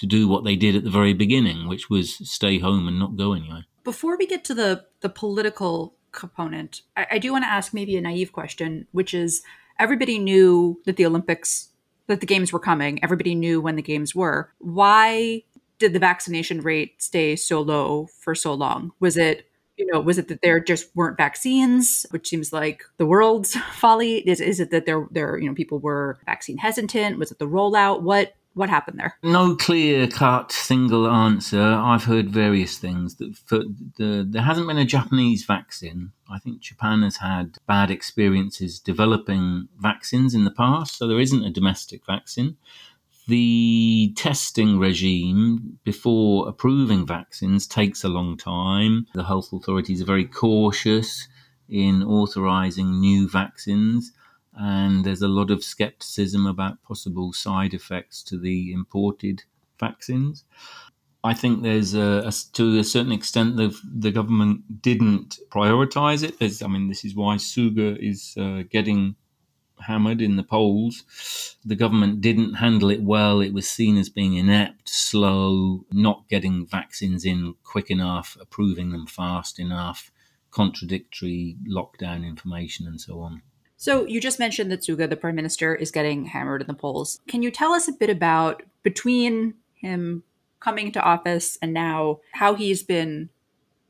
to 0.02 0.06
do 0.06 0.26
what 0.26 0.42
they 0.42 0.56
did 0.56 0.74
at 0.74 0.82
the 0.82 0.90
very 0.90 1.14
beginning, 1.14 1.68
which 1.68 1.88
was 1.88 2.16
stay 2.28 2.58
home 2.58 2.88
and 2.88 2.98
not 2.98 3.16
go 3.16 3.34
anywhere. 3.34 3.64
Before 3.84 4.18
we 4.18 4.26
get 4.26 4.44
to 4.46 4.54
the 4.54 4.84
the 5.00 5.08
political 5.08 5.94
component, 6.10 6.82
I, 6.96 7.06
I 7.12 7.18
do 7.18 7.30
want 7.30 7.44
to 7.44 7.50
ask 7.50 7.72
maybe 7.72 7.96
a 7.96 8.00
naive 8.00 8.32
question, 8.32 8.88
which 8.90 9.14
is 9.14 9.42
everybody 9.78 10.18
knew 10.18 10.80
that 10.86 10.96
the 10.96 11.06
Olympics 11.06 11.68
that 12.08 12.20
the 12.20 12.26
games 12.26 12.52
were 12.52 12.58
coming. 12.58 12.98
Everybody 13.02 13.36
knew 13.36 13.60
when 13.60 13.76
the 13.76 13.82
games 13.82 14.12
were. 14.12 14.52
Why 14.58 15.44
did 15.78 15.92
the 15.92 16.00
vaccination 16.00 16.60
rate 16.60 17.00
stay 17.00 17.36
so 17.36 17.60
low 17.60 18.08
for 18.18 18.34
so 18.34 18.54
long? 18.54 18.90
Was 18.98 19.16
it 19.16 19.46
you 19.78 19.86
know, 19.86 20.00
was 20.00 20.18
it 20.18 20.28
that 20.28 20.42
there 20.42 20.60
just 20.60 20.94
weren't 20.94 21.16
vaccines, 21.16 22.04
which 22.10 22.28
seems 22.28 22.52
like 22.52 22.82
the 22.98 23.06
world's 23.06 23.54
folly? 23.72 24.18
Is, 24.28 24.40
is 24.40 24.60
it 24.60 24.70
that 24.70 24.84
there, 24.84 25.06
there, 25.10 25.38
you 25.38 25.48
know, 25.48 25.54
people 25.54 25.78
were 25.78 26.18
vaccine 26.26 26.58
hesitant? 26.58 27.18
Was 27.18 27.30
it 27.30 27.38
the 27.38 27.48
rollout? 27.48 28.02
What 28.02 28.34
what 28.54 28.68
happened 28.68 28.98
there? 28.98 29.16
No 29.22 29.56
clear 29.56 30.06
cut 30.06 30.52
single 30.52 31.08
answer. 31.08 31.62
I've 31.62 32.04
heard 32.04 32.30
various 32.30 32.78
things. 32.78 33.16
That 33.16 33.34
the, 33.96 34.26
there 34.28 34.42
hasn't 34.42 34.66
been 34.66 34.78
a 34.78 34.84
Japanese 34.84 35.44
vaccine. 35.44 36.12
I 36.30 36.38
think 36.38 36.60
Japan 36.60 37.02
has 37.02 37.16
had 37.16 37.58
bad 37.66 37.90
experiences 37.90 38.78
developing 38.78 39.68
vaccines 39.78 40.34
in 40.34 40.44
the 40.44 40.50
past, 40.50 40.96
so 40.96 41.06
there 41.06 41.20
isn't 41.20 41.44
a 41.44 41.50
domestic 41.50 42.04
vaccine. 42.06 42.56
The 43.28 44.12
testing 44.16 44.78
regime 44.78 45.78
before 45.84 46.48
approving 46.48 47.06
vaccines 47.06 47.66
takes 47.66 48.02
a 48.02 48.08
long 48.08 48.36
time. 48.36 49.06
The 49.14 49.24
health 49.24 49.52
authorities 49.52 50.02
are 50.02 50.06
very 50.06 50.24
cautious 50.26 51.28
in 51.68 52.02
authorizing 52.02 53.00
new 53.00 53.28
vaccines 53.28 54.12
and 54.54 55.04
there's 55.04 55.22
a 55.22 55.28
lot 55.28 55.50
of 55.50 55.64
skepticism 55.64 56.46
about 56.46 56.82
possible 56.82 57.32
side 57.32 57.74
effects 57.74 58.22
to 58.24 58.38
the 58.38 58.72
imported 58.72 59.44
vaccines. 59.80 60.44
I 61.24 61.34
think 61.34 61.62
there's 61.62 61.94
a, 61.94 62.24
a, 62.26 62.32
to 62.54 62.78
a 62.78 62.84
certain 62.84 63.12
extent 63.12 63.56
the 63.56 63.78
the 63.84 64.10
government 64.10 64.82
didn't 64.82 65.38
prioritize 65.50 66.24
it. 66.24 66.38
There's, 66.38 66.62
I 66.62 66.66
mean, 66.66 66.88
this 66.88 67.04
is 67.04 67.14
why 67.14 67.36
Suga 67.36 67.96
is 67.96 68.34
uh, 68.36 68.64
getting 68.68 69.14
hammered 69.80 70.20
in 70.20 70.36
the 70.36 70.42
polls. 70.42 71.56
The 71.64 71.76
government 71.76 72.20
didn't 72.20 72.54
handle 72.54 72.90
it 72.90 73.02
well. 73.02 73.40
It 73.40 73.52
was 73.54 73.68
seen 73.68 73.96
as 73.98 74.08
being 74.08 74.34
inept, 74.34 74.88
slow, 74.88 75.84
not 75.92 76.28
getting 76.28 76.66
vaccines 76.66 77.24
in 77.24 77.54
quick 77.62 77.90
enough, 77.90 78.36
approving 78.40 78.90
them 78.90 79.06
fast 79.06 79.58
enough, 79.58 80.10
contradictory 80.50 81.56
lockdown 81.68 82.26
information, 82.26 82.86
and 82.86 83.00
so 83.00 83.20
on. 83.20 83.42
So 83.82 84.06
you 84.06 84.20
just 84.20 84.38
mentioned 84.38 84.70
that 84.70 84.82
Suga, 84.82 85.10
the 85.10 85.16
prime 85.16 85.34
minister, 85.34 85.74
is 85.74 85.90
getting 85.90 86.26
hammered 86.26 86.60
in 86.60 86.68
the 86.68 86.72
polls. 86.72 87.18
Can 87.26 87.42
you 87.42 87.50
tell 87.50 87.72
us 87.72 87.88
a 87.88 87.92
bit 87.92 88.10
about 88.10 88.62
between 88.84 89.54
him 89.74 90.22
coming 90.60 90.86
into 90.86 91.02
office 91.02 91.58
and 91.60 91.74
now 91.74 92.20
how 92.30 92.54
he's 92.54 92.84
been 92.84 93.28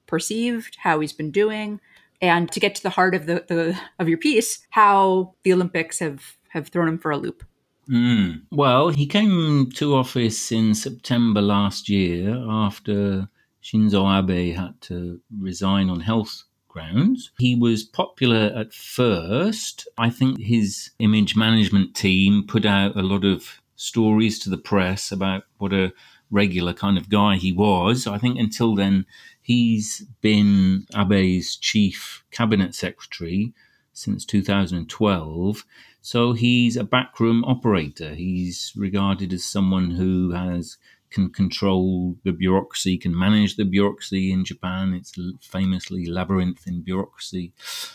perceived, 0.07 0.79
how 0.81 1.01
he's 1.01 1.13
been 1.13 1.31
doing, 1.31 1.79
and 2.23 2.51
to 2.53 2.59
get 2.59 2.75
to 2.77 2.83
the 2.83 2.89
heart 2.89 3.15
of 3.15 3.27
the, 3.27 3.45
the 3.49 3.79
of 3.99 4.09
your 4.09 4.17
piece, 4.17 4.67
how 4.71 5.35
the 5.43 5.53
Olympics 5.53 5.99
have 5.99 6.39
have 6.49 6.69
thrown 6.69 6.89
him 6.89 6.99
for 6.99 7.11
a 7.11 7.19
loop. 7.19 7.45
Mm. 7.87 8.45
Well, 8.51 8.89
he 8.89 9.07
came 9.07 9.71
to 9.73 9.95
office 9.95 10.51
in 10.51 10.75
September 10.75 11.43
last 11.43 11.91
year 11.91 12.35
after 12.49 13.29
Shinzo 13.63 14.09
Abe 14.09 14.57
had 14.57 14.81
to 14.89 15.21
resign 15.39 15.91
on 15.91 16.01
health 16.01 16.45
grounds. 16.73 17.31
He 17.39 17.55
was 17.55 17.85
popular 17.85 18.53
at 18.57 18.73
first. 18.73 19.87
I 19.99 20.11
think 20.11 20.41
his 20.41 20.91
image 20.99 21.37
management 21.37 21.95
team 21.95 22.45
put 22.47 22.65
out 22.65 22.97
a 22.97 23.03
lot 23.03 23.25
of 23.25 23.61
stories 23.77 24.39
to 24.41 24.51
the 24.51 24.59
press 24.59 25.13
about 25.13 25.45
what 25.59 25.73
a 25.73 25.93
regular 26.31 26.73
kind 26.73 26.97
of 26.97 27.11
guy 27.11 27.37
he 27.37 27.53
was. 27.53 28.07
I 28.07 28.19
think 28.19 28.39
until 28.39 28.75
then, 28.75 29.07
he's 29.41 30.07
been 30.21 30.87
Abe's 30.95 31.57
chief 31.57 32.25
cabinet 32.31 32.75
secretary 32.75 33.53
since 33.93 34.25
2012. 34.25 35.65
So 36.01 36.33
he's 36.33 36.77
a 36.77 36.85
backroom 36.85 37.45
operator. 37.45 38.15
He's 38.15 38.73
regarded 38.75 39.33
as 39.33 39.45
someone 39.45 39.91
who 39.91 40.33
has 40.33 40.79
can 41.13 41.31
control 41.31 42.17
the 42.25 42.33
bureaucracy, 42.33 42.99
can 42.99 43.17
manage 43.17 43.57
the 43.57 43.65
bureaucracy 43.65 44.33
in 44.33 44.45
Japan. 44.45 44.95
It's 44.95 45.15
famously 45.41 46.07
labyrinthine 46.07 46.83
bureaucracy. 46.83 47.53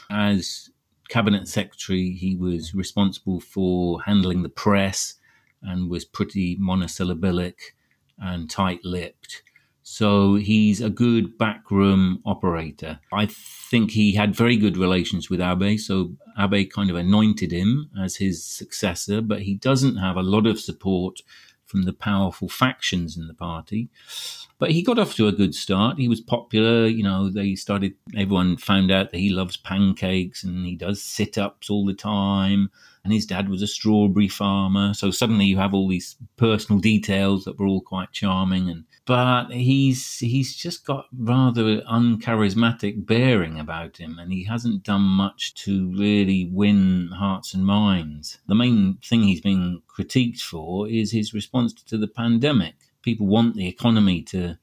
As 0.10 0.70
cabinet 1.10 1.48
secretary, 1.48 2.12
he 2.12 2.36
was 2.36 2.74
responsible 2.74 3.40
for 3.40 4.02
handling 4.04 4.44
the 4.44 4.50
press 4.50 5.16
and 5.62 5.90
was 5.90 6.06
pretty 6.06 6.56
monosyllabic 6.60 7.76
and 8.20 8.50
tight 8.50 8.80
lipped. 8.84 9.44
So 9.90 10.36
he's 10.36 10.82
a 10.82 10.90
good 10.90 11.38
backroom 11.38 12.22
operator. 12.26 13.00
I 13.14 13.28
think 13.28 13.92
he 13.92 14.12
had 14.12 14.36
very 14.36 14.58
good 14.58 14.76
relations 14.76 15.30
with 15.30 15.40
Abe. 15.40 15.80
So 15.80 16.14
Abe 16.38 16.70
kind 16.70 16.90
of 16.90 16.98
anointed 16.98 17.54
him 17.54 17.90
as 17.98 18.18
his 18.18 18.46
successor, 18.46 19.22
but 19.22 19.44
he 19.44 19.56
doesn't 19.56 19.96
have 19.96 20.18
a 20.18 20.24
lot 20.24 20.46
of 20.46 20.60
support 20.60 21.22
from 21.68 21.84
the 21.84 21.94
powerful 21.94 22.50
factions 22.50 23.18
in 23.18 23.28
the 23.28 23.34
party. 23.34 23.90
But 24.60 24.72
he 24.72 24.82
got 24.82 24.98
off 24.98 25.14
to 25.16 25.28
a 25.28 25.32
good 25.32 25.54
start. 25.54 26.00
He 26.00 26.08
was 26.08 26.22
popular. 26.22 26.88
You 26.88 27.04
know, 27.04 27.30
they 27.30 27.54
started, 27.56 27.94
everyone 28.16 28.58
found 28.58 28.90
out 28.90 29.12
that 29.12 29.20
he 29.20 29.30
loves 29.30 29.58
pancakes 29.58 30.44
and 30.44 30.66
he 30.66 30.76
does 30.76 31.02
sit 31.02 31.38
ups 31.38 31.70
all 31.70 31.86
the 31.86 31.94
time. 31.94 32.72
And 33.08 33.14
his 33.14 33.26
dad 33.26 33.48
was 33.48 33.62
a 33.62 33.68
strawberry 33.68 34.28
farmer. 34.28 34.94
So 34.94 35.12
suddenly 35.12 35.46
you 35.46 35.56
have 35.56 35.74
all 35.74 35.88
these 35.88 36.18
personal 36.36 36.82
details 36.82 37.46
that 37.46 37.58
were 37.58 37.66
all 37.66 37.80
quite 37.80 38.12
charming. 38.12 38.70
And 38.70 38.84
but 39.06 39.50
he's 39.52 40.18
he's 40.18 40.54
just 40.54 40.86
got 40.86 41.06
rather 41.18 41.80
uncharismatic 41.84 43.06
bearing 43.06 43.62
about 43.62 43.96
him, 43.96 44.20
and 44.20 44.34
he 44.34 44.44
hasn't 44.44 44.84
done 44.84 45.04
much 45.04 45.54
to 45.64 45.90
really 45.98 46.50
win 46.52 47.12
hearts 47.14 47.54
and 47.54 47.66
minds. 47.66 48.40
The 48.48 48.56
main 48.56 48.98
thing 49.02 49.24
he's 49.24 49.40
been 49.40 49.82
critiqued 49.88 50.42
for 50.42 50.90
is 50.90 51.14
his 51.14 51.34
response 51.34 51.72
to 51.72 51.98
the 51.98 52.10
pandemic. 52.10 52.76
People 53.04 53.28
want 53.28 53.56
the 53.56 53.70
economy 53.70 54.22
to 54.24 54.58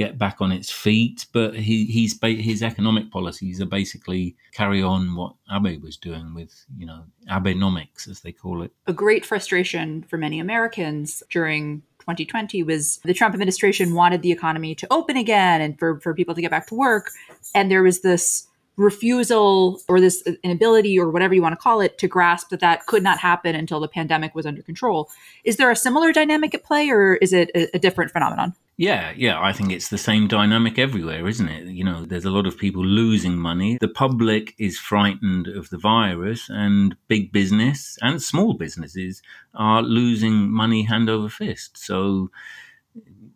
get 0.00 0.16
back 0.16 0.40
on 0.40 0.50
its 0.50 0.70
feet, 0.70 1.26
but 1.30 1.54
he, 1.54 1.84
he's 1.84 2.18
his 2.22 2.62
economic 2.62 3.10
policies 3.10 3.60
are 3.60 3.66
basically 3.66 4.34
carry 4.52 4.82
on 4.82 5.14
what 5.14 5.34
Abe 5.52 5.82
was 5.82 5.98
doing 5.98 6.32
with 6.32 6.64
you 6.78 6.86
know 6.86 7.04
Abenomics 7.28 8.08
as 8.08 8.20
they 8.20 8.32
call 8.32 8.62
it. 8.62 8.72
A 8.86 8.94
great 8.94 9.26
frustration 9.26 10.02
for 10.04 10.16
many 10.16 10.40
Americans 10.40 11.22
during 11.28 11.82
2020 11.98 12.62
was 12.62 12.96
the 13.04 13.12
Trump 13.12 13.34
administration 13.34 13.94
wanted 13.94 14.22
the 14.22 14.32
economy 14.32 14.74
to 14.74 14.86
open 14.90 15.18
again 15.18 15.60
and 15.60 15.78
for, 15.78 16.00
for 16.00 16.14
people 16.14 16.34
to 16.34 16.40
get 16.40 16.50
back 16.50 16.66
to 16.68 16.74
work. 16.74 17.10
And 17.54 17.70
there 17.70 17.82
was 17.82 18.00
this 18.00 18.48
refusal 18.76 19.80
or 19.88 20.00
this 20.00 20.26
inability 20.42 20.98
or 20.98 21.10
whatever 21.10 21.34
you 21.34 21.42
want 21.42 21.52
to 21.52 21.62
call 21.62 21.80
it 21.80 21.98
to 21.98 22.08
grasp 22.08 22.48
that 22.48 22.60
that 22.60 22.86
could 22.86 23.02
not 23.02 23.18
happen 23.18 23.54
until 23.54 23.80
the 23.80 23.88
pandemic 23.88 24.34
was 24.34 24.46
under 24.46 24.62
control. 24.62 25.10
Is 25.44 25.56
there 25.56 25.70
a 25.70 25.76
similar 25.76 26.12
dynamic 26.12 26.54
at 26.54 26.64
play 26.64 26.88
or 26.88 27.14
is 27.16 27.32
it 27.32 27.50
a, 27.54 27.78
different 27.78 28.10
phenomenon? 28.10 28.54
Yeah, 28.76 29.12
yeah, 29.14 29.38
I 29.38 29.52
think 29.52 29.72
it's 29.72 29.90
the 29.90 29.98
same 29.98 30.26
dynamic 30.26 30.78
everywhere, 30.78 31.28
isn't 31.28 31.48
it? 31.48 31.66
You 31.66 31.84
know, 31.84 32.06
there's 32.06 32.24
a 32.24 32.30
lot 32.30 32.46
of 32.46 32.56
people 32.56 32.82
losing 32.82 33.36
money. 33.36 33.76
The 33.78 33.88
public 33.88 34.54
is 34.58 34.78
frightened 34.78 35.48
of 35.48 35.68
the 35.68 35.76
virus, 35.76 36.48
and 36.48 36.96
big 37.06 37.30
business 37.30 37.98
and 38.00 38.22
small 38.22 38.54
businesses 38.54 39.20
are 39.54 39.82
losing 39.82 40.50
money 40.50 40.84
hand 40.84 41.10
over 41.10 41.28
fist. 41.28 41.76
So, 41.76 42.30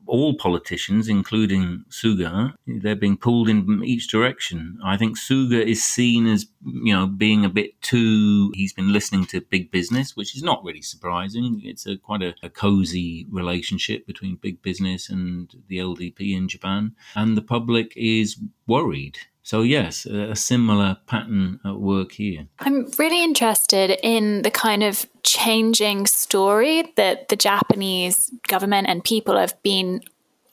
all 0.06 0.34
politicians, 0.34 1.08
including 1.08 1.84
Suga, 1.90 2.54
they're 2.66 2.96
being 2.96 3.16
pulled 3.16 3.48
in 3.48 3.82
each 3.84 4.08
direction. 4.08 4.78
I 4.84 4.96
think 4.96 5.18
Suga 5.18 5.64
is 5.64 5.82
seen 5.84 6.26
as, 6.26 6.46
you 6.64 6.94
know, 6.94 7.06
being 7.06 7.44
a 7.44 7.48
bit 7.48 7.80
too. 7.82 8.52
He's 8.54 8.72
been 8.72 8.92
listening 8.92 9.26
to 9.26 9.40
big 9.40 9.70
business, 9.70 10.16
which 10.16 10.36
is 10.36 10.42
not 10.42 10.64
really 10.64 10.82
surprising. 10.82 11.60
It's 11.64 11.86
a 11.86 11.96
quite 11.96 12.22
a, 12.22 12.34
a 12.42 12.50
cozy 12.50 13.26
relationship 13.30 14.06
between 14.06 14.36
big 14.36 14.62
business 14.62 15.08
and 15.08 15.54
the 15.68 15.78
LDP 15.78 16.36
in 16.36 16.48
Japan, 16.48 16.94
and 17.14 17.36
the 17.36 17.42
public 17.42 17.92
is 17.96 18.36
worried. 18.66 19.18
So, 19.44 19.60
yes, 19.60 20.06
a 20.06 20.34
similar 20.34 20.96
pattern 21.06 21.60
at 21.66 21.78
work 21.78 22.12
here. 22.12 22.46
I'm 22.60 22.90
really 22.98 23.22
interested 23.22 23.98
in 24.02 24.40
the 24.40 24.50
kind 24.50 24.82
of 24.82 25.04
changing 25.22 26.06
story 26.06 26.94
that 26.96 27.28
the 27.28 27.36
Japanese 27.36 28.30
government 28.48 28.88
and 28.88 29.04
people 29.04 29.36
have 29.36 29.62
been 29.62 30.00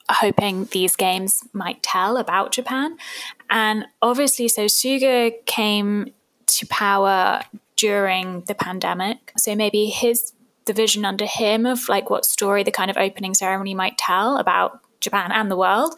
hoping 0.09 0.65
these 0.71 0.97
games 0.97 1.41
might 1.53 1.81
tell 1.81 2.17
about 2.17 2.51
Japan. 2.51 2.97
And 3.49 3.85
obviously, 4.01 4.49
so 4.49 4.65
Suga 4.65 5.33
came 5.45 6.11
to 6.47 6.67
power 6.67 7.43
during 7.77 8.41
the 8.41 8.55
pandemic. 8.55 9.31
So 9.37 9.55
maybe 9.55 9.85
his 9.85 10.33
the 10.65 10.73
vision 10.73 11.05
under 11.05 11.25
him 11.25 11.65
of 11.65 11.87
like 11.89 12.09
what 12.09 12.25
story 12.25 12.61
the 12.63 12.71
kind 12.71 12.91
of 12.91 12.97
opening 12.97 13.33
ceremony 13.33 13.73
might 13.73 13.97
tell 13.97 14.37
about 14.37 14.81
Japan 14.99 15.31
and 15.31 15.49
the 15.49 15.55
world 15.55 15.95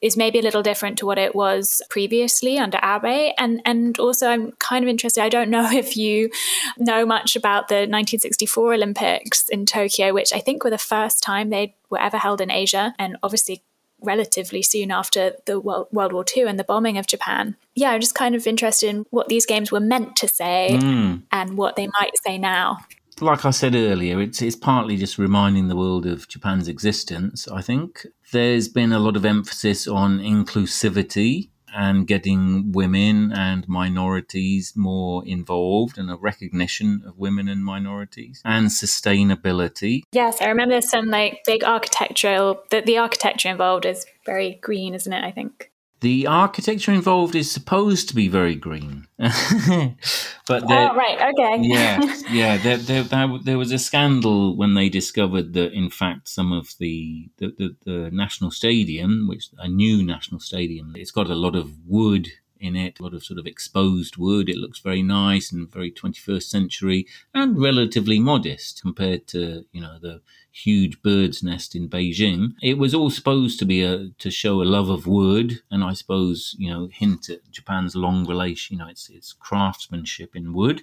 is 0.00 0.16
maybe 0.16 0.38
a 0.38 0.42
little 0.42 0.62
different 0.62 0.98
to 0.98 1.06
what 1.06 1.18
it 1.18 1.34
was 1.34 1.82
previously 1.90 2.58
under 2.58 2.78
Abe. 2.82 3.32
And 3.38 3.60
and 3.64 3.98
also 3.98 4.28
I'm 4.28 4.52
kind 4.52 4.84
of 4.84 4.88
interested, 4.88 5.22
I 5.22 5.28
don't 5.28 5.50
know 5.50 5.70
if 5.72 5.96
you 5.96 6.30
know 6.78 7.04
much 7.04 7.36
about 7.36 7.68
the 7.68 7.86
1964 7.86 8.74
Olympics 8.74 9.48
in 9.48 9.66
Tokyo, 9.66 10.12
which 10.12 10.32
I 10.32 10.40
think 10.40 10.64
were 10.64 10.70
the 10.70 10.78
first 10.78 11.22
time 11.22 11.50
they 11.50 11.74
were 11.90 12.00
ever 12.00 12.18
held 12.18 12.40
in 12.40 12.50
Asia 12.50 12.94
and 12.98 13.16
obviously 13.22 13.62
relatively 14.00 14.62
soon 14.62 14.92
after 14.92 15.32
the 15.46 15.58
World, 15.58 15.88
World 15.90 16.12
War 16.12 16.24
II 16.36 16.44
and 16.44 16.58
the 16.58 16.64
bombing 16.64 16.98
of 16.98 17.08
Japan. 17.08 17.56
Yeah, 17.74 17.90
I'm 17.90 18.00
just 18.00 18.14
kind 18.14 18.36
of 18.36 18.46
interested 18.46 18.88
in 18.88 19.06
what 19.10 19.28
these 19.28 19.44
games 19.44 19.72
were 19.72 19.80
meant 19.80 20.14
to 20.16 20.28
say 20.28 20.78
mm. 20.80 21.22
and 21.32 21.58
what 21.58 21.74
they 21.74 21.88
might 21.98 22.12
say 22.24 22.38
now 22.38 22.78
like 23.22 23.44
I 23.44 23.50
said 23.50 23.74
earlier, 23.74 24.20
it's 24.20 24.42
it's 24.42 24.56
partly 24.56 24.96
just 24.96 25.18
reminding 25.18 25.68
the 25.68 25.76
world 25.76 26.06
of 26.06 26.28
Japan's 26.28 26.68
existence. 26.68 27.48
I 27.48 27.62
think 27.62 28.06
there's 28.32 28.68
been 28.68 28.92
a 28.92 28.98
lot 28.98 29.16
of 29.16 29.24
emphasis 29.24 29.86
on 29.86 30.18
inclusivity 30.18 31.50
and 31.74 32.06
getting 32.06 32.72
women 32.72 33.32
and 33.32 33.68
minorities 33.68 34.72
more 34.74 35.22
involved 35.26 35.98
and 35.98 36.10
a 36.10 36.16
recognition 36.16 37.02
of 37.06 37.18
women 37.18 37.48
and 37.48 37.64
minorities 37.64 38.40
and 38.44 38.68
sustainability. 38.68 40.02
Yes, 40.12 40.40
I 40.40 40.48
remember 40.48 40.80
some 40.80 41.06
like 41.06 41.40
big 41.44 41.64
architectural 41.64 42.62
that 42.70 42.86
the 42.86 42.98
architecture 42.98 43.48
involved 43.48 43.86
is 43.86 44.06
very 44.24 44.58
green, 44.62 44.94
isn't 44.94 45.12
it? 45.12 45.24
I 45.24 45.30
think. 45.30 45.67
The 46.00 46.26
architecture 46.28 46.92
involved 46.92 47.34
is 47.34 47.50
supposed 47.50 48.08
to 48.08 48.14
be 48.14 48.28
very 48.28 48.54
green, 48.54 49.08
but 49.18 50.62
oh 50.62 50.94
right, 50.94 51.32
okay, 51.32 51.58
yeah, 51.62 52.00
yeah. 52.30 52.56
There, 52.56 52.76
there, 52.76 53.02
there, 53.02 53.38
there, 53.42 53.58
was 53.58 53.72
a 53.72 53.80
scandal 53.80 54.56
when 54.56 54.74
they 54.74 54.88
discovered 54.88 55.54
that, 55.54 55.72
in 55.72 55.90
fact, 55.90 56.28
some 56.28 56.52
of 56.52 56.74
the 56.78 57.28
the, 57.38 57.48
the 57.58 57.76
the 57.84 58.10
national 58.12 58.52
stadium, 58.52 59.26
which 59.28 59.48
a 59.58 59.66
new 59.66 60.04
national 60.04 60.40
stadium, 60.40 60.94
it's 60.96 61.10
got 61.10 61.30
a 61.30 61.34
lot 61.34 61.56
of 61.56 61.72
wood 61.84 62.28
in 62.60 62.76
it, 62.76 62.98
a 62.98 63.02
lot 63.02 63.14
of 63.14 63.24
sort 63.24 63.38
of 63.38 63.46
exposed 63.46 64.16
wood. 64.16 64.48
It 64.48 64.56
looks 64.56 64.80
very 64.80 65.02
nice 65.02 65.52
and 65.52 65.70
very 65.70 65.90
21st 65.90 66.42
century 66.42 67.06
and 67.34 67.60
relatively 67.60 68.18
modest 68.18 68.82
compared 68.82 69.26
to, 69.28 69.64
you 69.72 69.80
know, 69.80 69.98
the 70.00 70.20
huge 70.52 71.00
bird's 71.02 71.42
nest 71.42 71.74
in 71.74 71.88
Beijing. 71.88 72.54
It 72.62 72.78
was 72.78 72.94
all 72.94 73.10
supposed 73.10 73.58
to 73.58 73.64
be 73.64 73.82
a, 73.82 74.08
to 74.18 74.30
show 74.30 74.60
a 74.60 74.64
love 74.64 74.88
of 74.88 75.06
wood 75.06 75.60
and 75.70 75.84
I 75.84 75.92
suppose, 75.92 76.54
you 76.58 76.70
know, 76.70 76.88
hint 76.92 77.28
at 77.28 77.48
Japan's 77.50 77.94
long 77.94 78.26
relation, 78.26 78.74
you 78.74 78.82
know, 78.82 78.88
its, 78.88 79.08
its 79.08 79.32
craftsmanship 79.32 80.34
in 80.34 80.52
wood. 80.52 80.82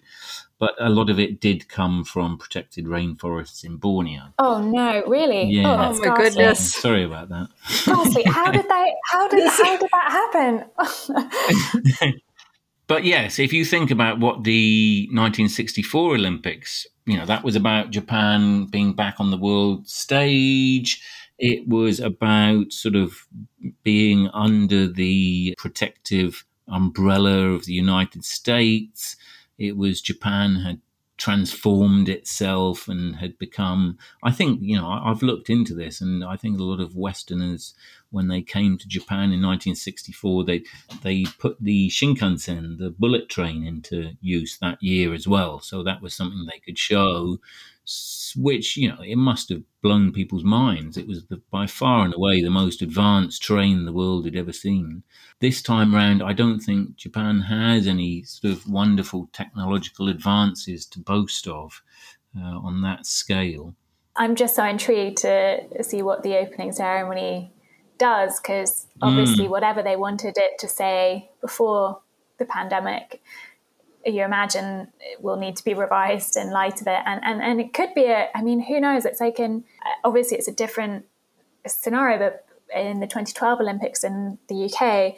But 0.58 0.76
a 0.80 0.90
lot 0.90 1.10
of 1.10 1.20
it 1.20 1.42
did 1.42 1.68
come 1.68 2.06
from 2.06 2.38
protected 2.38 2.86
rainforests 2.86 3.66
in 3.66 3.78
Borneo. 3.78 4.34
Oh 4.40 4.62
no, 4.62 5.04
really? 5.06 5.44
Yeah. 5.44 5.70
Oh, 5.70 5.94
oh 5.94 6.00
my 6.00 6.16
goodness. 6.16 6.74
Sorry 6.74 7.04
about 7.04 7.30
that. 7.30 7.50
Ghastly. 7.86 8.24
How 8.26 8.52
did 8.52 8.64
they 8.70 8.94
how 9.12 9.28
did 9.28 9.50
how 9.50 9.78
did 9.78 9.90
that 9.92 10.64
happen? 11.92 12.22
but 12.88 13.04
yes, 13.04 13.38
if 13.38 13.52
you 13.52 13.66
think 13.66 13.92
about 13.92 14.20
what 14.20 14.46
the 14.46 15.08
1964 15.12 16.16
Olympics 16.16 16.88
you 17.06 17.18
know, 17.18 17.26
that 17.26 17.44
was 17.44 17.56
about 17.56 17.92
Japan 17.92 18.66
being 18.66 18.94
back 18.94 19.16
on 19.20 19.32
the 19.32 19.38
world 19.38 19.88
stage. 19.88 21.02
It 21.38 21.68
was 21.68 22.00
about 22.00 22.72
sort 22.72 22.96
of 22.96 23.28
being 23.84 24.30
under 24.30 24.88
the 24.88 25.54
protective 25.58 26.46
umbrella 26.68 27.50
of 27.50 27.66
the 27.66 27.74
United 27.74 28.26
States. 28.26 29.16
It 29.58 29.78
was 29.78 30.02
Japan 30.02 30.56
had 30.58 30.82
transformed 31.18 32.10
itself 32.10 32.90
and 32.90 33.16
had 33.16 33.38
become 33.38 33.98
i 34.22 34.30
think 34.30 34.60
you 34.62 34.78
know 34.78 34.86
i've 34.86 35.24
looked 35.24 35.50
into 35.50 35.74
this 35.74 36.02
and 36.02 36.26
i 36.26 36.36
think 36.36 36.60
a 36.60 36.64
lot 36.64 36.82
of 36.82 36.96
westerners 36.96 37.74
when 38.16 38.28
they 38.30 38.42
came 38.42 38.78
to 38.78 38.88
japan 38.88 39.32
in 39.32 39.42
1964 39.42 40.44
they 40.46 40.64
they 41.04 41.26
put 41.38 41.58
the 41.62 41.90
shinkansen 41.90 42.78
the 42.78 42.90
bullet 42.98 43.30
train 43.30 43.66
into 43.66 44.12
use 44.22 44.58
that 44.60 44.82
year 44.82 45.14
as 45.14 45.28
well. 45.28 45.60
So 45.60 45.84
that 45.84 46.02
was 46.02 46.14
something 46.14 46.46
they 46.46 46.60
could 46.60 46.78
show 46.78 47.38
which 48.36 48.76
you 48.78 48.90
know 48.90 49.00
it 49.02 49.16
must 49.16 49.50
have 49.50 49.62
blown 49.84 50.12
people's 50.12 50.44
minds. 50.44 50.98
It 50.98 51.08
was 51.08 51.26
the, 51.28 51.40
by 51.52 51.68
far 51.68 52.04
and 52.04 52.16
away 52.16 52.42
the 52.42 52.50
most 52.50 52.82
advanced 52.82 53.44
train 53.44 53.86
the 53.86 53.94
world 53.94 54.26
had 54.26 54.36
ever 54.36 54.54
seen. 54.54 55.04
This 55.40 55.62
time 55.62 55.94
round 55.94 56.24
i 56.24 56.34
don't 56.34 56.60
think 56.60 56.96
japan 56.96 57.42
has 57.42 57.88
any 57.88 58.24
sort 58.24 58.54
of 58.54 58.68
wonderful 58.68 59.30
technological 59.34 60.10
advances 60.10 60.86
to 60.88 61.00
boast 61.00 61.48
of 61.48 61.82
uh, 62.38 62.58
on 62.68 62.82
that 62.82 63.06
scale. 63.06 63.76
I'm 64.18 64.36
just 64.36 64.56
so 64.56 64.64
intrigued 64.64 65.18
to 65.20 65.84
see 65.84 66.02
what 66.02 66.24
the 66.24 66.38
opening 66.38 66.72
ceremony 66.72 67.55
does 67.98 68.40
because 68.40 68.88
obviously 69.02 69.46
mm. 69.46 69.50
whatever 69.50 69.82
they 69.82 69.96
wanted 69.96 70.38
it 70.38 70.58
to 70.60 70.68
say 70.68 71.30
before 71.42 72.00
the 72.38 72.46
pandemic 72.46 73.22
you 74.06 74.24
imagine 74.24 74.88
it 75.00 75.22
will 75.22 75.36
need 75.36 75.56
to 75.58 75.64
be 75.64 75.74
revised 75.74 76.38
in 76.38 76.52
light 76.52 76.80
of 76.82 76.88
it. 76.88 77.00
And, 77.06 77.22
and, 77.24 77.42
and 77.42 77.60
it 77.60 77.74
could 77.74 77.94
be 77.96 78.06
a, 78.06 78.30
I 78.36 78.42
mean, 78.42 78.62
who 78.62 78.80
knows? 78.80 79.06
It's 79.06 79.20
like 79.20 79.40
in, 79.40 79.64
obviously 80.04 80.38
it's 80.38 80.48
a 80.48 80.54
different 80.54 81.06
scenario, 81.66 82.20
but 82.20 82.46
in 82.76 83.00
the 83.00 83.08
2012 83.08 83.60
Olympics 83.60 84.04
in 84.04 84.38
the 84.48 84.66
UK, 84.66 85.16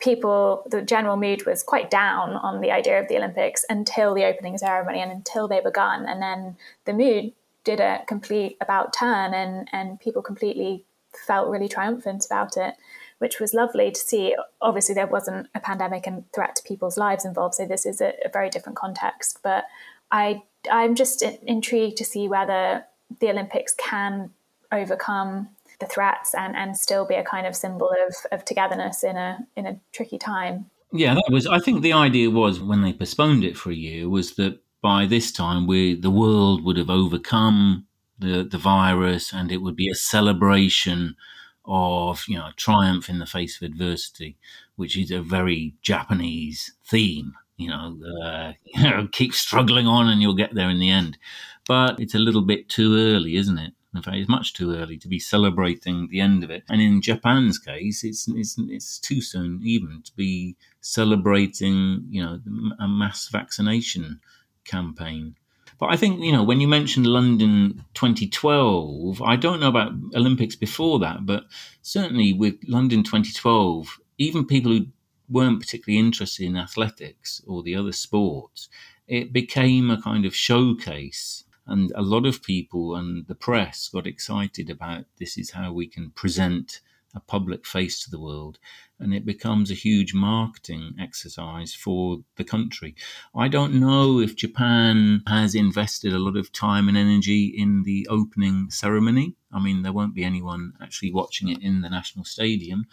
people, 0.00 0.64
the 0.68 0.82
general 0.82 1.16
mood 1.16 1.46
was 1.46 1.62
quite 1.62 1.90
down 1.90 2.30
on 2.30 2.60
the 2.60 2.72
idea 2.72 3.00
of 3.00 3.08
the 3.08 3.16
Olympics 3.16 3.64
until 3.68 4.14
the 4.14 4.24
opening 4.24 4.58
ceremony 4.58 5.00
and 5.00 5.12
until 5.12 5.46
they 5.46 5.60
begun. 5.60 6.04
And 6.06 6.20
then 6.20 6.56
the 6.86 6.92
mood 6.92 7.32
did 7.62 7.80
a 7.80 8.02
complete 8.06 8.56
about 8.60 8.92
turn 8.92 9.32
and, 9.34 9.68
and 9.72 10.00
people 10.00 10.22
completely 10.22 10.84
felt 11.26 11.48
really 11.48 11.68
triumphant 11.68 12.24
about 12.26 12.56
it 12.56 12.74
which 13.18 13.40
was 13.40 13.54
lovely 13.54 13.90
to 13.90 14.00
see. 14.00 14.34
Obviously, 14.60 14.94
there 14.94 15.06
wasn't 15.06 15.48
a 15.54 15.60
pandemic 15.60 16.06
and 16.06 16.24
threat 16.32 16.56
to 16.56 16.62
people's 16.62 16.96
lives 16.96 17.24
involved, 17.24 17.54
so 17.54 17.66
this 17.66 17.84
is 17.84 18.00
a, 18.00 18.14
a 18.24 18.28
very 18.32 18.48
different 18.48 18.78
context. 18.78 19.40
But 19.42 19.64
I, 20.10 20.42
I'm 20.70 20.94
just 20.94 21.22
intrigued 21.22 21.96
to 21.98 22.04
see 22.04 22.28
whether 22.28 22.84
the 23.20 23.30
Olympics 23.30 23.74
can 23.74 24.30
overcome 24.70 25.48
the 25.80 25.86
threats 25.86 26.34
and, 26.34 26.56
and 26.56 26.76
still 26.76 27.06
be 27.06 27.14
a 27.14 27.24
kind 27.24 27.46
of 27.46 27.56
symbol 27.56 27.90
of, 28.06 28.14
of 28.32 28.44
togetherness 28.44 29.04
in 29.04 29.16
a 29.16 29.46
in 29.56 29.66
a 29.66 29.80
tricky 29.92 30.18
time. 30.18 30.66
Yeah, 30.92 31.14
that 31.14 31.30
was. 31.30 31.46
I 31.46 31.58
think 31.58 31.82
the 31.82 31.92
idea 31.92 32.30
was 32.30 32.60
when 32.60 32.82
they 32.82 32.92
postponed 32.92 33.44
it 33.44 33.56
for 33.56 33.70
a 33.70 33.74
year 33.74 34.08
was 34.08 34.34
that 34.36 34.60
by 34.80 35.06
this 35.06 35.32
time 35.32 35.66
we 35.66 35.94
the 36.00 36.10
world 36.10 36.64
would 36.64 36.76
have 36.76 36.90
overcome 36.90 37.86
the 38.18 38.44
the 38.44 38.58
virus 38.58 39.32
and 39.32 39.52
it 39.52 39.58
would 39.58 39.76
be 39.76 39.88
a 39.88 39.94
celebration 39.94 41.16
of 41.64 42.24
you 42.26 42.38
know 42.38 42.50
triumph 42.56 43.08
in 43.08 43.18
the 43.18 43.26
face 43.26 43.60
of 43.60 43.66
adversity, 43.70 44.36
which 44.76 44.96
is 44.96 45.10
a 45.10 45.20
very 45.22 45.74
Japanese 45.82 46.72
theme. 46.84 47.34
You 47.56 47.70
know, 47.70 47.98
uh, 48.24 48.52
you 48.64 48.82
know, 48.82 49.08
keep 49.12 49.34
struggling 49.34 49.86
on 49.86 50.08
and 50.08 50.22
you'll 50.22 50.34
get 50.34 50.54
there 50.54 50.70
in 50.70 50.78
the 50.78 50.90
end. 50.90 51.18
But 51.66 52.00
it's 52.00 52.14
a 52.14 52.18
little 52.20 52.42
bit 52.42 52.68
too 52.68 52.96
early, 52.96 53.36
isn't 53.36 53.58
it? 53.58 53.74
In 53.94 54.02
fact, 54.02 54.16
it's 54.16 54.28
much 54.28 54.52
too 54.54 54.74
early 54.74 54.96
to 54.98 55.08
be 55.08 55.18
celebrating 55.18 56.08
the 56.08 56.20
end 56.20 56.44
of 56.44 56.50
it. 56.50 56.62
And 56.68 56.80
in 56.80 57.02
Japan's 57.02 57.58
case, 57.58 58.04
it's 58.04 58.28
it's 58.28 58.56
it's 58.58 58.98
too 58.98 59.20
soon 59.20 59.60
even 59.64 60.02
to 60.02 60.12
be 60.14 60.56
celebrating, 60.80 62.04
you 62.08 62.22
know, 62.22 62.40
a 62.78 62.86
mass 62.86 63.28
vaccination 63.28 64.20
campaign. 64.64 65.36
But 65.78 65.90
I 65.92 65.96
think, 65.96 66.20
you 66.20 66.32
know, 66.32 66.42
when 66.42 66.60
you 66.60 66.66
mentioned 66.66 67.06
London 67.06 67.84
2012, 67.94 69.22
I 69.22 69.36
don't 69.36 69.60
know 69.60 69.68
about 69.68 69.92
Olympics 70.14 70.56
before 70.56 70.98
that, 70.98 71.24
but 71.24 71.44
certainly 71.82 72.32
with 72.32 72.56
London 72.66 73.04
2012, 73.04 73.98
even 74.18 74.44
people 74.44 74.72
who 74.72 74.86
weren't 75.28 75.60
particularly 75.60 75.98
interested 75.98 76.46
in 76.46 76.56
athletics 76.56 77.40
or 77.46 77.62
the 77.62 77.76
other 77.76 77.92
sports, 77.92 78.68
it 79.06 79.32
became 79.32 79.90
a 79.90 80.02
kind 80.02 80.24
of 80.24 80.34
showcase. 80.34 81.44
And 81.66 81.92
a 81.94 82.02
lot 82.02 82.26
of 82.26 82.42
people 82.42 82.96
and 82.96 83.26
the 83.26 83.34
press 83.34 83.88
got 83.88 84.06
excited 84.06 84.70
about 84.70 85.04
this 85.18 85.38
is 85.38 85.50
how 85.50 85.72
we 85.72 85.86
can 85.86 86.10
present 86.10 86.80
a 87.14 87.20
public 87.20 87.66
face 87.66 88.02
to 88.04 88.10
the 88.10 88.20
world 88.20 88.58
and 89.00 89.14
it 89.14 89.24
becomes 89.24 89.70
a 89.70 89.74
huge 89.74 90.12
marketing 90.12 90.94
exercise 91.00 91.74
for 91.74 92.18
the 92.36 92.44
country. 92.44 92.94
I 93.34 93.48
don't 93.48 93.74
know 93.74 94.18
if 94.20 94.36
Japan 94.36 95.22
has 95.26 95.54
invested 95.54 96.12
a 96.12 96.18
lot 96.18 96.36
of 96.36 96.52
time 96.52 96.88
and 96.88 96.96
energy 96.96 97.46
in 97.46 97.84
the 97.84 98.06
opening 98.10 98.70
ceremony. 98.70 99.36
I 99.52 99.60
mean, 99.60 99.82
there 99.82 99.92
won't 99.92 100.14
be 100.14 100.24
anyone 100.24 100.72
actually 100.82 101.12
watching 101.12 101.48
it 101.48 101.62
in 101.62 101.80
the 101.80 101.88
national 101.88 102.24
stadium. 102.24 102.86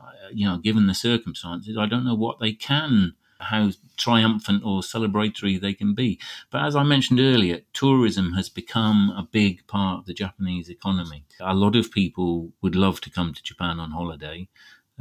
Uh, 0.00 0.10
you 0.32 0.46
know, 0.46 0.58
given 0.58 0.86
the 0.86 0.94
circumstances, 0.94 1.76
I 1.78 1.86
don't 1.86 2.04
know 2.04 2.16
what 2.16 2.40
they 2.40 2.52
can 2.52 3.14
how 3.42 3.70
triumphant 3.96 4.62
or 4.64 4.80
celebratory 4.80 5.60
they 5.60 5.74
can 5.74 5.94
be. 5.94 6.18
But 6.50 6.64
as 6.64 6.76
I 6.76 6.82
mentioned 6.82 7.20
earlier, 7.20 7.60
tourism 7.72 8.32
has 8.34 8.48
become 8.48 9.10
a 9.16 9.28
big 9.30 9.66
part 9.66 10.00
of 10.00 10.06
the 10.06 10.14
Japanese 10.14 10.68
economy. 10.68 11.24
A 11.40 11.54
lot 11.54 11.76
of 11.76 11.90
people 11.90 12.52
would 12.62 12.74
love 12.76 13.00
to 13.02 13.10
come 13.10 13.34
to 13.34 13.42
Japan 13.42 13.78
on 13.78 13.90
holiday. 13.92 14.48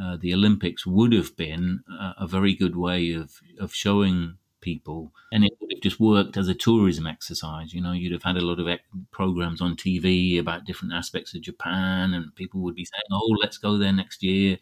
Uh, 0.02 0.18
the 0.18 0.34
Olympics 0.34 0.86
would 0.86 1.14
have 1.14 1.36
been 1.36 1.84
a, 1.90 2.16
a 2.20 2.28
very 2.28 2.54
good 2.56 2.76
way 2.76 3.14
of, 3.14 3.42
of 3.60 3.74
showing 3.74 4.38
people, 4.62 5.12
and 5.32 5.44
it 5.44 5.52
would 5.60 5.72
have 5.74 5.82
just 5.82 6.00
worked 6.00 6.38
as 6.38 6.48
a 6.48 6.54
tourism 6.54 7.08
exercise. 7.08 7.74
You 7.74 7.82
know, 7.82 7.92
you'd 7.92 8.14
have 8.14 8.24
had 8.24 8.38
a 8.38 8.46
lot 8.46 8.60
of 8.60 8.80
programs 9.12 9.60
on 9.62 9.76
TV 9.76 10.40
about 10.40 10.66
different 10.66 10.94
aspects 10.94 11.34
of 11.36 11.42
Japan, 11.42 12.14
and 12.14 12.34
people 12.36 12.62
would 12.62 12.76
be 12.76 12.86
saying, 12.86 13.04
"Oh, 13.12 13.38
let's 13.42 13.58
go 13.58 13.78
there 13.78 13.92
next 13.94 14.24
year." 14.24 14.58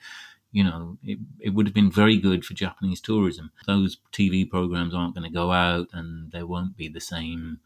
You 0.52 0.64
know, 0.64 0.98
it, 1.04 1.20
it 1.40 1.50
would 1.52 1.68
have 1.68 1.76
been 1.76 1.92
very 1.92 2.18
good 2.18 2.44
for 2.44 2.56
Japanese 2.56 3.02
tourism. 3.02 3.52
Those 3.68 3.98
TV 4.12 4.50
programs 4.50 4.96
aren't 4.96 5.14
going 5.14 5.30
to 5.30 5.34
go 5.34 5.52
out, 5.52 5.90
and 5.94 6.32
there 6.32 6.48
won't 6.48 6.76
be 6.76 6.88
the 6.88 7.02
same 7.02 7.60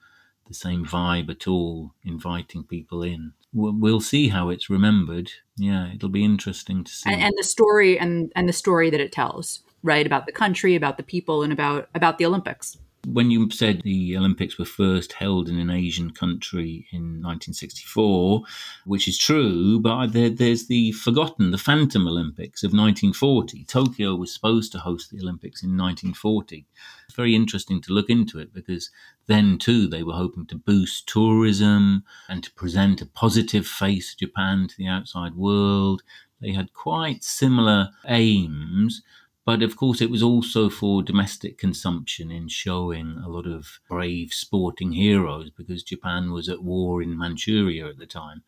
the 0.46 0.54
same 0.54 0.86
vibe 0.86 1.30
at 1.30 1.48
all, 1.48 1.94
inviting 2.04 2.66
people 2.66 3.02
in. 3.02 3.32
We'll 3.54 4.02
see 4.02 4.28
how 4.28 4.50
it's 4.50 4.70
remembered. 4.70 5.32
Yeah, 5.56 5.94
it'll 5.94 6.10
be 6.10 6.26
interesting 6.26 6.84
to 6.84 6.92
see. 6.92 7.10
And, 7.10 7.22
and 7.22 7.34
the 7.38 7.44
story 7.44 7.98
and 7.98 8.32
and 8.36 8.50
the 8.50 8.54
story 8.54 8.90
that 8.90 9.00
it 9.00 9.12
tells 9.12 9.64
right 9.84 10.06
about 10.06 10.26
the 10.26 10.32
country 10.32 10.76
about 10.76 10.98
the 10.98 11.04
people 11.04 11.44
and 11.44 11.54
about 11.54 11.90
about 11.94 12.18
the 12.18 12.26
olympics 12.26 12.78
when 13.06 13.30
you 13.32 13.50
said 13.52 13.82
the 13.82 14.16
Olympics 14.18 14.58
were 14.58 14.66
first 14.66 15.14
held 15.14 15.50
in 15.50 15.60
an 15.60 15.70
Asian 15.70 16.12
country 16.12 16.88
in 16.92 17.22
1964, 17.22 18.44
which 18.86 19.08
is 19.08 19.18
true, 19.18 19.80
but 19.80 20.08
there, 20.08 20.30
there's 20.30 20.68
the 20.68 20.92
forgotten, 20.94 21.52
the 21.52 21.58
Phantom 21.58 22.08
Olympics 22.08 22.64
of 22.64 22.70
1940. 22.70 23.66
Tokyo 23.66 24.16
was 24.16 24.34
supposed 24.34 24.72
to 24.72 24.80
host 24.80 25.12
the 25.12 25.20
Olympics 25.20 25.64
in 25.64 25.78
1940. 25.78 26.66
It's 27.06 27.16
very 27.16 27.36
interesting 27.36 27.82
to 27.82 27.94
look 27.94 28.10
into 28.10 28.40
it 28.40 28.54
because 28.54 28.90
then, 29.28 29.58
too, 29.58 29.88
they 29.88 30.04
were 30.04 30.14
hoping 30.14 30.46
to 30.48 30.56
boost 30.56 31.08
tourism 31.08 32.04
and 32.30 32.44
to 32.44 32.52
present 32.54 33.02
a 33.02 33.06
positive 33.06 33.68
face 33.68 34.14
of 34.14 34.20
Japan 34.20 34.68
to 34.70 34.78
the 34.78 34.88
outside 34.88 35.36
world. 35.36 36.04
They 36.40 36.52
had 36.52 36.74
quite 36.74 37.24
similar 37.24 37.90
aims 38.08 39.02
but 39.46 39.62
of 39.62 39.76
course, 39.76 40.02
it 40.02 40.10
was 40.10 40.24
also 40.24 40.70
for 40.70 41.04
domestic 41.04 41.58
consumption 41.58 42.32
in 42.32 42.48
showing 42.48 43.22
a 43.24 43.28
lot 43.28 43.46
of 43.46 43.80
brave 43.90 44.34
sporting 44.34 44.94
heroes 44.94 45.50
because 45.50 45.84
Japan 45.84 46.32
was 46.32 46.48
at 46.48 46.64
war 46.64 47.02
in 47.02 47.18
Manchuria 47.18 47.88
at 47.88 47.98
the 47.98 48.06
time. 48.06 48.44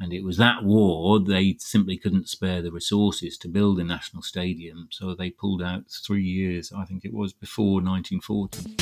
And 0.00 0.12
it 0.12 0.22
was 0.22 0.36
that 0.36 0.64
war, 0.64 1.18
they 1.18 1.56
simply 1.58 1.98
couldn't 1.98 2.28
spare 2.28 2.62
the 2.62 2.70
resources 2.70 3.36
to 3.38 3.48
build 3.48 3.80
a 3.80 3.84
national 3.84 4.22
stadium. 4.22 4.88
So 4.90 5.14
they 5.14 5.30
pulled 5.30 5.60
out 5.60 5.90
three 5.90 6.22
years, 6.22 6.72
I 6.72 6.84
think 6.84 7.04
it 7.04 7.12
was, 7.12 7.32
before 7.32 7.82
1940 7.82 8.76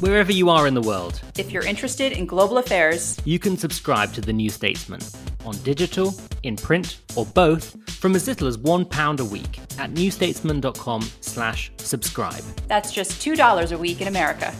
wherever 0.00 0.30
you 0.30 0.48
are 0.48 0.68
in 0.68 0.74
the 0.74 0.80
world. 0.80 1.20
If 1.36 1.50
you're 1.50 1.66
interested 1.66 2.12
in 2.12 2.24
global 2.24 2.58
affairs, 2.58 3.20
you 3.24 3.40
can 3.40 3.56
subscribe 3.56 4.12
to 4.12 4.20
The 4.20 4.32
New 4.32 4.48
Statesman 4.48 5.00
on 5.48 5.56
digital, 5.64 6.14
in 6.42 6.56
print, 6.56 6.98
or 7.16 7.26
both 7.26 7.76
from 7.94 8.14
as 8.14 8.26
little 8.28 8.46
as 8.46 8.56
£1 8.56 9.20
a 9.20 9.24
week 9.24 9.58
at 9.78 9.92
newstatesman.com 9.92 11.02
slash 11.20 11.72
subscribe. 11.78 12.44
That's 12.68 12.92
just 12.92 13.12
$2 13.12 13.72
a 13.72 13.78
week 13.78 14.00
in 14.00 14.08
America. 14.08 14.54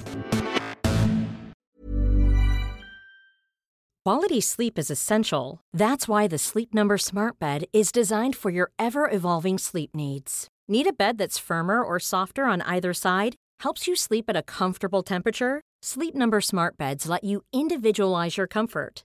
Quality 4.05 4.41
sleep 4.41 4.79
is 4.79 4.91
essential. 4.91 5.61
That's 5.75 6.09
why 6.09 6.29
the 6.29 6.39
Sleep 6.39 6.73
Number 6.73 6.97
smart 6.97 7.39
bed 7.39 7.67
is 7.75 7.93
designed 7.93 8.37
for 8.37 8.49
your 8.51 8.71
ever-evolving 8.79 9.59
sleep 9.59 9.95
needs. 9.95 10.49
Need 10.67 10.87
a 10.87 10.95
bed 10.95 11.19
that's 11.19 11.39
firmer 11.39 11.83
or 11.83 11.99
softer 12.01 12.47
on 12.47 12.63
either 12.63 12.95
side? 12.95 13.37
Helps 13.61 13.87
you 13.87 13.95
sleep 13.95 14.25
at 14.29 14.37
a 14.37 14.43
comfortable 14.43 15.03
temperature? 15.03 15.61
Sleep 15.83 16.15
Number 16.15 16.41
smart 16.41 16.79
beds 16.79 17.07
let 17.07 17.23
you 17.23 17.43
individualize 17.53 18.39
your 18.39 18.47
comfort 18.47 19.05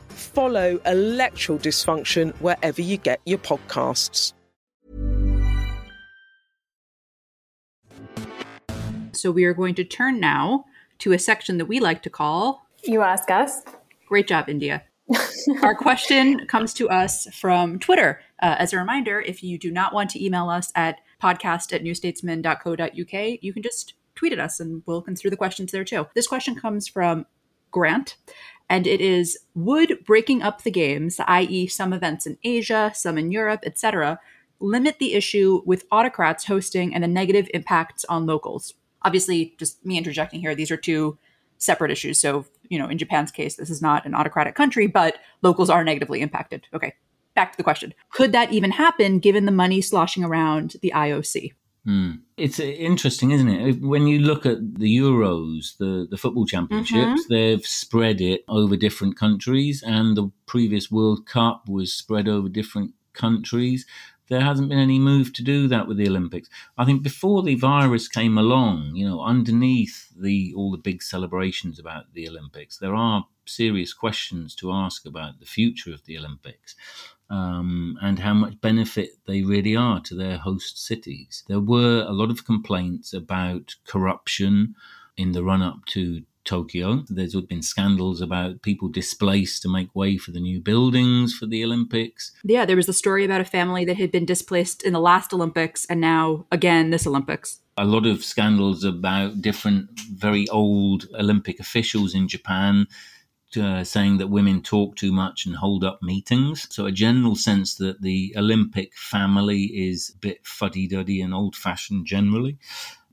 follow 0.21 0.79
electoral 0.85 1.57
dysfunction 1.57 2.33
wherever 2.35 2.81
you 2.81 2.97
get 2.97 3.19
your 3.25 3.39
podcasts. 3.39 4.33
So 9.13 9.31
we 9.31 9.43
are 9.43 9.53
going 9.53 9.75
to 9.75 9.83
turn 9.83 10.19
now 10.19 10.65
to 10.99 11.11
a 11.11 11.19
section 11.19 11.57
that 11.57 11.65
we 11.65 11.79
like 11.79 12.01
to 12.03 12.09
call 12.09 12.65
You 12.83 13.01
Ask 13.01 13.29
Us. 13.29 13.61
Great 14.07 14.27
job, 14.27 14.49
India. 14.49 14.83
Our 15.61 15.75
question 15.75 16.47
comes 16.47 16.73
to 16.75 16.89
us 16.89 17.27
from 17.35 17.79
Twitter. 17.79 18.21
Uh, 18.41 18.55
as 18.57 18.73
a 18.73 18.77
reminder, 18.77 19.19
if 19.19 19.43
you 19.43 19.57
do 19.57 19.71
not 19.71 19.93
want 19.93 20.09
to 20.11 20.23
email 20.23 20.49
us 20.49 20.71
at 20.75 20.99
podcast 21.21 21.73
at 21.73 21.83
newstatesman.co.uk, 21.83 23.43
you 23.43 23.53
can 23.53 23.63
just 23.63 23.93
tweet 24.15 24.33
at 24.33 24.39
us 24.39 24.59
and 24.59 24.83
we'll 24.85 25.01
consider 25.01 25.29
the 25.29 25.37
questions 25.37 25.71
there 25.71 25.83
too. 25.83 26.07
This 26.15 26.27
question 26.27 26.55
comes 26.55 26.87
from 26.87 27.25
Grant, 27.71 28.17
and 28.71 28.87
it 28.87 29.01
is 29.01 29.37
would 29.53 30.01
breaking 30.05 30.41
up 30.41 30.63
the 30.63 30.71
games, 30.71 31.19
i.e., 31.27 31.67
some 31.67 31.91
events 31.91 32.25
in 32.25 32.37
Asia, 32.41 32.89
some 32.95 33.17
in 33.17 33.29
Europe, 33.29 33.59
etc., 33.65 34.17
limit 34.61 34.97
the 34.97 35.13
issue 35.13 35.61
with 35.65 35.83
autocrats 35.91 36.45
hosting 36.45 36.95
and 36.95 37.03
the 37.03 37.07
negative 37.09 37.49
impacts 37.53 38.05
on 38.05 38.25
locals? 38.25 38.73
Obviously, 39.01 39.55
just 39.57 39.85
me 39.85 39.97
interjecting 39.97 40.39
here, 40.39 40.55
these 40.55 40.71
are 40.71 40.77
two 40.77 41.17
separate 41.57 41.91
issues. 41.91 42.17
So, 42.17 42.45
you 42.69 42.79
know, 42.79 42.87
in 42.87 42.97
Japan's 42.97 43.29
case, 43.29 43.57
this 43.57 43.69
is 43.69 43.81
not 43.81 44.05
an 44.05 44.15
autocratic 44.15 44.55
country, 44.55 44.87
but 44.87 45.17
locals 45.41 45.69
are 45.69 45.83
negatively 45.83 46.21
impacted. 46.21 46.65
Okay, 46.73 46.93
back 47.35 47.51
to 47.51 47.57
the 47.57 47.63
question. 47.63 47.93
Could 48.11 48.31
that 48.31 48.53
even 48.53 48.71
happen 48.71 49.19
given 49.19 49.45
the 49.45 49.51
money 49.51 49.81
sloshing 49.81 50.23
around 50.23 50.77
the 50.81 50.93
IOC? 50.95 51.51
Mm. 51.87 52.19
It's 52.37 52.59
uh, 52.59 52.63
interesting, 52.63 53.31
isn't 53.31 53.49
it? 53.49 53.81
When 53.81 54.05
you 54.05 54.19
look 54.19 54.45
at 54.45 54.75
the 54.75 54.97
Euros, 54.97 55.77
the, 55.77 56.07
the 56.09 56.17
football 56.17 56.45
championships, 56.45 57.23
mm-hmm. 57.23 57.33
they've 57.33 57.65
spread 57.65 58.21
it 58.21 58.43
over 58.47 58.75
different 58.75 59.17
countries, 59.17 59.83
and 59.85 60.15
the 60.15 60.31
previous 60.45 60.91
World 60.91 61.25
Cup 61.25 61.67
was 61.67 61.93
spread 61.93 62.27
over 62.27 62.49
different 62.49 62.93
countries. 63.13 63.85
there 64.29 64.41
hasn't 64.41 64.69
been 64.69 64.79
any 64.79 64.99
move 64.99 65.33
to 65.33 65.43
do 65.43 65.67
that 65.67 65.87
with 65.87 65.97
the 65.97 66.07
Olympics. 66.07 66.49
I 66.77 66.85
think 66.85 67.03
before 67.03 67.43
the 67.43 67.55
virus 67.55 68.07
came 68.07 68.37
along, 68.37 68.95
you 68.95 69.05
know, 69.05 69.21
underneath 69.21 70.07
the 70.15 70.53
all 70.55 70.71
the 70.71 70.77
big 70.77 71.01
celebrations 71.01 71.79
about 71.79 72.13
the 72.13 72.29
Olympics, 72.29 72.77
there 72.77 72.95
are 72.95 73.25
serious 73.45 73.91
questions 73.91 74.55
to 74.55 74.71
ask 74.71 75.05
about 75.05 75.39
the 75.39 75.45
future 75.45 75.93
of 75.93 76.05
the 76.05 76.17
Olympics. 76.17 76.75
Um, 77.31 77.97
and 78.01 78.19
how 78.19 78.33
much 78.33 78.59
benefit 78.59 79.11
they 79.25 79.41
really 79.41 79.73
are 79.73 80.01
to 80.01 80.15
their 80.15 80.37
host 80.37 80.85
cities. 80.85 81.45
There 81.47 81.61
were 81.61 82.03
a 82.05 82.11
lot 82.11 82.29
of 82.29 82.45
complaints 82.45 83.13
about 83.13 83.75
corruption 83.87 84.75
in 85.15 85.31
the 85.31 85.41
run 85.41 85.61
up 85.61 85.85
to 85.91 86.23
Tokyo. 86.43 87.03
There's 87.07 87.35
been 87.35 87.61
scandals 87.61 88.21
about 88.21 88.61
people 88.61 88.89
displaced 88.89 89.61
to 89.61 89.69
make 89.69 89.95
way 89.95 90.17
for 90.17 90.31
the 90.31 90.39
new 90.39 90.59
buildings 90.59 91.33
for 91.33 91.45
the 91.45 91.63
Olympics. 91.63 92.31
Yeah, 92.43 92.65
there 92.65 92.75
was 92.75 92.89
a 92.89 92.93
story 92.93 93.23
about 93.23 93.41
a 93.41 93.45
family 93.45 93.85
that 93.85 93.97
had 93.97 94.11
been 94.11 94.25
displaced 94.25 94.83
in 94.83 94.93
the 94.93 94.99
last 94.99 95.33
Olympics 95.33 95.85
and 95.85 96.01
now 96.01 96.45
again 96.51 96.89
this 96.89 97.05
Olympics. 97.05 97.59
A 97.77 97.85
lot 97.85 98.05
of 98.05 98.23
scandals 98.23 98.83
about 98.83 99.41
different 99.41 99.89
very 100.13 100.47
old 100.49 101.07
Olympic 101.17 101.59
officials 101.59 102.13
in 102.13 102.27
Japan 102.27 102.87
uh, 103.57 103.83
saying 103.83 104.17
that 104.17 104.27
women 104.27 104.61
talk 104.61 104.95
too 104.95 105.11
much 105.11 105.45
and 105.45 105.55
hold 105.55 105.83
up 105.83 106.01
meetings. 106.01 106.67
So, 106.69 106.85
a 106.85 106.91
general 106.91 107.35
sense 107.35 107.75
that 107.75 108.01
the 108.01 108.33
Olympic 108.37 108.95
family 108.95 109.63
is 109.65 110.11
a 110.15 110.17
bit 110.17 110.45
fuddy 110.45 110.87
duddy 110.87 111.21
and 111.21 111.33
old 111.33 111.55
fashioned 111.55 112.05
generally 112.05 112.57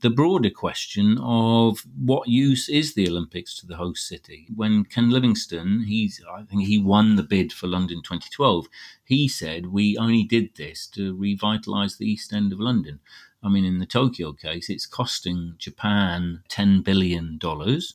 the 0.01 0.09
broader 0.09 0.49
question 0.49 1.17
of 1.21 1.79
what 1.97 2.27
use 2.27 2.69
is 2.69 2.93
the 2.93 3.07
Olympics 3.07 3.59
to 3.59 3.67
the 3.67 3.75
host 3.75 4.07
city. 4.07 4.47
When 4.55 4.85
Ken 4.85 5.09
Livingstone, 5.09 5.83
he's 5.87 6.21
I 6.31 6.43
think 6.43 6.63
he 6.63 6.77
won 6.77 7.15
the 7.15 7.23
bid 7.23 7.51
for 7.51 7.67
London 7.67 8.01
2012. 8.03 8.67
He 9.03 9.27
said 9.27 9.67
we 9.67 9.97
only 9.97 10.23
did 10.23 10.55
this 10.55 10.87
to 10.87 11.15
revitalise 11.15 11.97
the 11.97 12.09
East 12.09 12.31
End 12.31 12.53
of 12.53 12.59
London. 12.59 12.99
I 13.41 13.49
mean, 13.49 13.65
in 13.65 13.79
the 13.79 13.85
Tokyo 13.85 14.33
case, 14.33 14.69
it's 14.69 14.85
costing 14.85 15.55
Japan 15.57 16.43
$10 16.49 16.83
billion. 16.83 17.39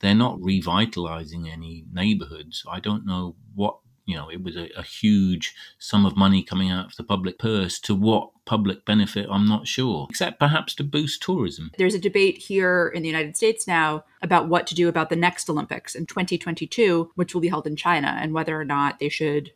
They're 0.00 0.14
not 0.14 0.42
revitalizing 0.42 1.48
any 1.48 1.84
neighborhoods. 1.92 2.64
I 2.68 2.80
don't 2.80 3.04
know 3.06 3.36
what 3.54 3.76
you 4.06 4.14
know, 4.14 4.28
it 4.28 4.42
was 4.42 4.56
a, 4.56 4.68
a, 4.76 4.82
huge 4.82 5.54
sum 5.78 6.04
of 6.04 6.16
money 6.16 6.42
coming 6.42 6.70
out 6.70 6.86
of 6.86 6.96
the 6.96 7.04
public 7.04 7.38
purse. 7.38 7.78
To 7.80 7.94
what 7.94 8.30
public 8.44 8.84
benefit, 8.84 9.26
I'm 9.30 9.48
not 9.48 9.66
sure, 9.66 10.06
except 10.10 10.38
perhaps 10.38 10.74
to 10.74 10.84
boost 10.84 11.22
tourism. 11.22 11.70
There's 11.78 11.94
a 11.94 11.98
debate 11.98 12.38
here 12.38 12.88
in 12.94 13.02
the 13.02 13.08
United 13.08 13.36
States 13.36 13.66
now 13.66 14.04
about 14.22 14.48
what 14.48 14.66
to 14.68 14.74
do 14.74 14.88
about 14.88 15.08
the 15.08 15.16
next 15.16 15.48
Olympics 15.48 15.94
in 15.94 16.06
2022, 16.06 17.12
which 17.14 17.32
will 17.32 17.40
be 17.40 17.48
held 17.48 17.66
in 17.66 17.76
China, 17.76 18.18
and 18.20 18.34
whether 18.34 18.60
or 18.60 18.64
not 18.64 18.98
they 18.98 19.08
should 19.08 19.52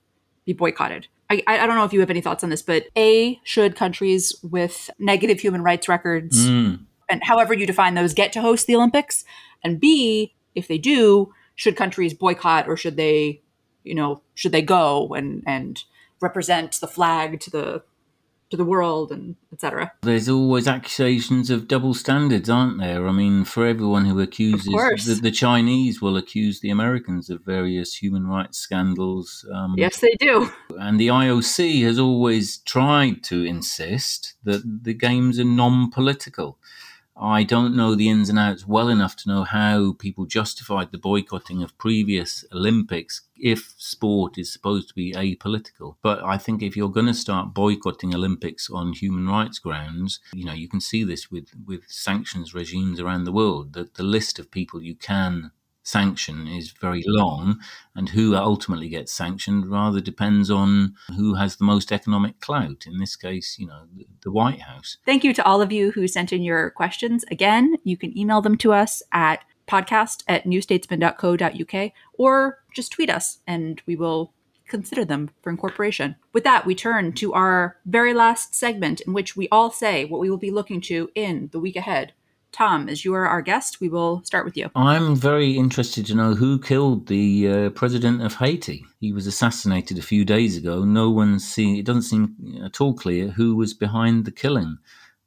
be 0.46 0.54
boycotted. 0.54 1.08
I, 1.30 1.42
I 1.46 1.66
don't 1.66 1.76
know 1.76 1.84
if 1.84 1.92
you 1.92 2.00
have 2.00 2.10
any 2.10 2.20
thoughts 2.20 2.42
on 2.42 2.50
this, 2.50 2.62
but 2.62 2.86
A, 2.96 3.38
should 3.44 3.76
countries 3.76 4.34
with 4.42 4.88
negative 4.98 5.40
human 5.40 5.62
rights 5.62 5.88
records, 5.88 6.48
mm. 6.48 6.80
and 7.10 7.24
however 7.24 7.52
you 7.52 7.66
define 7.66 7.94
those, 7.94 8.14
get 8.14 8.32
to 8.32 8.40
host 8.40 8.66
the 8.66 8.76
Olympics? 8.76 9.24
And 9.62 9.78
B, 9.78 10.34
if 10.54 10.68
they 10.68 10.78
do, 10.78 11.32
should 11.54 11.76
countries 11.76 12.14
boycott 12.14 12.68
or 12.68 12.76
should 12.76 12.96
they 12.96 13.42
you 13.88 13.94
know, 13.94 14.22
should 14.34 14.52
they 14.52 14.62
go 14.62 15.14
and 15.14 15.42
and 15.46 15.82
represent 16.20 16.78
the 16.80 16.86
flag 16.86 17.40
to 17.40 17.50
the 17.50 17.82
to 18.50 18.56
the 18.56 18.64
world 18.64 19.12
and 19.12 19.36
etc. 19.52 19.92
There's 20.02 20.28
always 20.28 20.66
accusations 20.66 21.50
of 21.50 21.68
double 21.68 21.94
standards, 21.94 22.48
aren't 22.48 22.78
there? 22.78 23.06
I 23.06 23.12
mean, 23.12 23.44
for 23.44 23.66
everyone 23.66 24.04
who 24.04 24.20
accuses 24.20 24.66
the, 25.06 25.18
the, 25.22 25.30
Chinese 25.30 26.00
will 26.00 26.16
accuse 26.16 26.60
the 26.60 26.70
Americans 26.70 27.28
of 27.30 27.44
various 27.44 27.94
human 27.94 28.26
rights 28.26 28.58
scandals. 28.58 29.46
Um, 29.52 29.74
yes, 29.76 30.00
they 30.00 30.14
do. 30.18 30.50
And 30.78 30.98
the 30.98 31.08
IOC 31.08 31.82
has 31.84 31.98
always 31.98 32.58
tried 32.58 33.22
to 33.24 33.44
insist 33.44 34.34
that 34.44 34.62
the 34.82 34.94
games 34.94 35.38
are 35.38 35.44
non-political. 35.44 36.58
I 37.20 37.42
don't 37.42 37.74
know 37.74 37.94
the 37.94 38.08
ins 38.08 38.28
and 38.28 38.38
outs 38.38 38.66
well 38.66 38.88
enough 38.88 39.16
to 39.16 39.28
know 39.28 39.42
how 39.44 39.92
people 39.92 40.24
justified 40.24 40.92
the 40.92 40.98
boycotting 40.98 41.62
of 41.62 41.76
previous 41.76 42.44
Olympics 42.52 43.22
if 43.36 43.74
sport 43.76 44.38
is 44.38 44.52
supposed 44.52 44.88
to 44.88 44.94
be 44.94 45.12
apolitical. 45.12 45.96
But 46.02 46.22
I 46.22 46.38
think 46.38 46.62
if 46.62 46.76
you're 46.76 46.88
going 46.88 47.06
to 47.06 47.14
start 47.14 47.54
boycotting 47.54 48.14
Olympics 48.14 48.70
on 48.70 48.92
human 48.92 49.28
rights 49.28 49.58
grounds, 49.58 50.20
you 50.32 50.44
know, 50.44 50.52
you 50.52 50.68
can 50.68 50.80
see 50.80 51.02
this 51.02 51.30
with, 51.30 51.48
with 51.66 51.88
sanctions 51.88 52.54
regimes 52.54 53.00
around 53.00 53.24
the 53.24 53.32
world, 53.32 53.72
that 53.72 53.94
the 53.94 54.04
list 54.04 54.38
of 54.38 54.50
people 54.50 54.82
you 54.82 54.94
can 54.94 55.50
sanction 55.88 56.46
is 56.46 56.70
very 56.72 57.02
long, 57.06 57.60
and 57.94 58.10
who 58.10 58.36
ultimately 58.36 58.88
gets 58.88 59.12
sanctioned 59.12 59.70
rather 59.70 60.00
depends 60.00 60.50
on 60.50 60.94
who 61.16 61.34
has 61.34 61.56
the 61.56 61.64
most 61.64 61.90
economic 61.90 62.40
clout. 62.40 62.86
In 62.86 62.98
this 62.98 63.16
case, 63.16 63.56
you 63.58 63.66
know, 63.66 63.84
the 64.22 64.30
White 64.30 64.62
House. 64.62 64.98
Thank 65.06 65.24
you 65.24 65.32
to 65.34 65.44
all 65.44 65.62
of 65.62 65.72
you 65.72 65.92
who 65.92 66.06
sent 66.06 66.32
in 66.32 66.42
your 66.42 66.70
questions. 66.70 67.24
Again, 67.30 67.76
you 67.84 67.96
can 67.96 68.16
email 68.16 68.40
them 68.40 68.56
to 68.58 68.72
us 68.72 69.02
at 69.12 69.44
podcast 69.66 70.24
at 70.28 70.44
newstatesman.co.uk 70.44 71.92
or 72.14 72.58
just 72.74 72.92
tweet 72.92 73.10
us 73.10 73.38
and 73.46 73.82
we 73.86 73.96
will 73.96 74.32
consider 74.68 75.04
them 75.04 75.30
for 75.42 75.50
incorporation. 75.50 76.16
With 76.32 76.44
that, 76.44 76.66
we 76.66 76.74
turn 76.74 77.12
to 77.14 77.32
our 77.32 77.76
very 77.86 78.14
last 78.14 78.54
segment 78.54 79.00
in 79.00 79.12
which 79.12 79.36
we 79.36 79.48
all 79.50 79.70
say 79.70 80.04
what 80.04 80.20
we 80.20 80.30
will 80.30 80.38
be 80.38 80.50
looking 80.50 80.80
to 80.82 81.10
in 81.14 81.48
the 81.52 81.60
week 81.60 81.76
ahead. 81.76 82.12
Tom, 82.52 82.88
as 82.88 83.04
you 83.04 83.14
are 83.14 83.26
our 83.26 83.42
guest, 83.42 83.80
we 83.80 83.88
will 83.88 84.22
start 84.24 84.44
with 84.44 84.56
you. 84.56 84.70
I'm 84.74 85.14
very 85.14 85.56
interested 85.56 86.06
to 86.06 86.14
know 86.14 86.34
who 86.34 86.58
killed 86.58 87.06
the 87.06 87.48
uh, 87.48 87.70
president 87.70 88.22
of 88.22 88.34
Haiti. 88.34 88.84
He 89.00 89.12
was 89.12 89.26
assassinated 89.26 89.98
a 89.98 90.02
few 90.02 90.24
days 90.24 90.56
ago. 90.56 90.84
No 90.84 91.10
one 91.10 91.38
seen, 91.38 91.76
it 91.76 91.84
doesn't 91.84 92.02
seem 92.02 92.60
at 92.64 92.80
all 92.80 92.94
clear 92.94 93.28
who 93.28 93.54
was 93.54 93.74
behind 93.74 94.24
the 94.24 94.32
killing. 94.32 94.78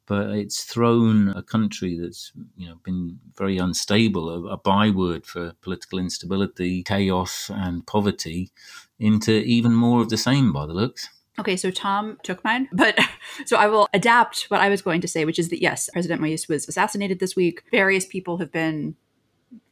But 0.07 0.31
it's 0.31 0.63
thrown 0.63 1.29
a 1.29 1.43
country 1.43 1.97
that's 1.97 2.33
you 2.57 2.67
know 2.67 2.75
been 2.83 3.19
very 3.37 3.57
unstable, 3.57 4.29
a, 4.29 4.53
a 4.53 4.57
byword 4.57 5.25
for 5.25 5.53
political 5.61 5.99
instability, 5.99 6.83
chaos, 6.83 7.49
and 7.53 7.85
poverty, 7.87 8.51
into 8.99 9.31
even 9.31 9.73
more 9.73 10.01
of 10.01 10.09
the 10.09 10.17
same 10.17 10.51
by 10.51 10.65
the 10.65 10.73
looks. 10.73 11.07
Okay, 11.39 11.55
so 11.55 11.71
Tom 11.71 12.17
took 12.23 12.43
mine, 12.43 12.67
but 12.73 12.99
so 13.45 13.57
I 13.57 13.67
will 13.67 13.87
adapt 13.93 14.43
what 14.49 14.61
I 14.61 14.69
was 14.69 14.81
going 14.81 15.01
to 15.01 15.07
say, 15.07 15.25
which 15.25 15.39
is 15.39 15.49
that 15.49 15.61
yes, 15.61 15.89
President 15.93 16.21
Moise 16.21 16.47
was 16.47 16.67
assassinated 16.67 17.19
this 17.19 17.35
week. 17.35 17.63
Various 17.71 18.05
people 18.05 18.37
have 18.37 18.51
been 18.51 18.95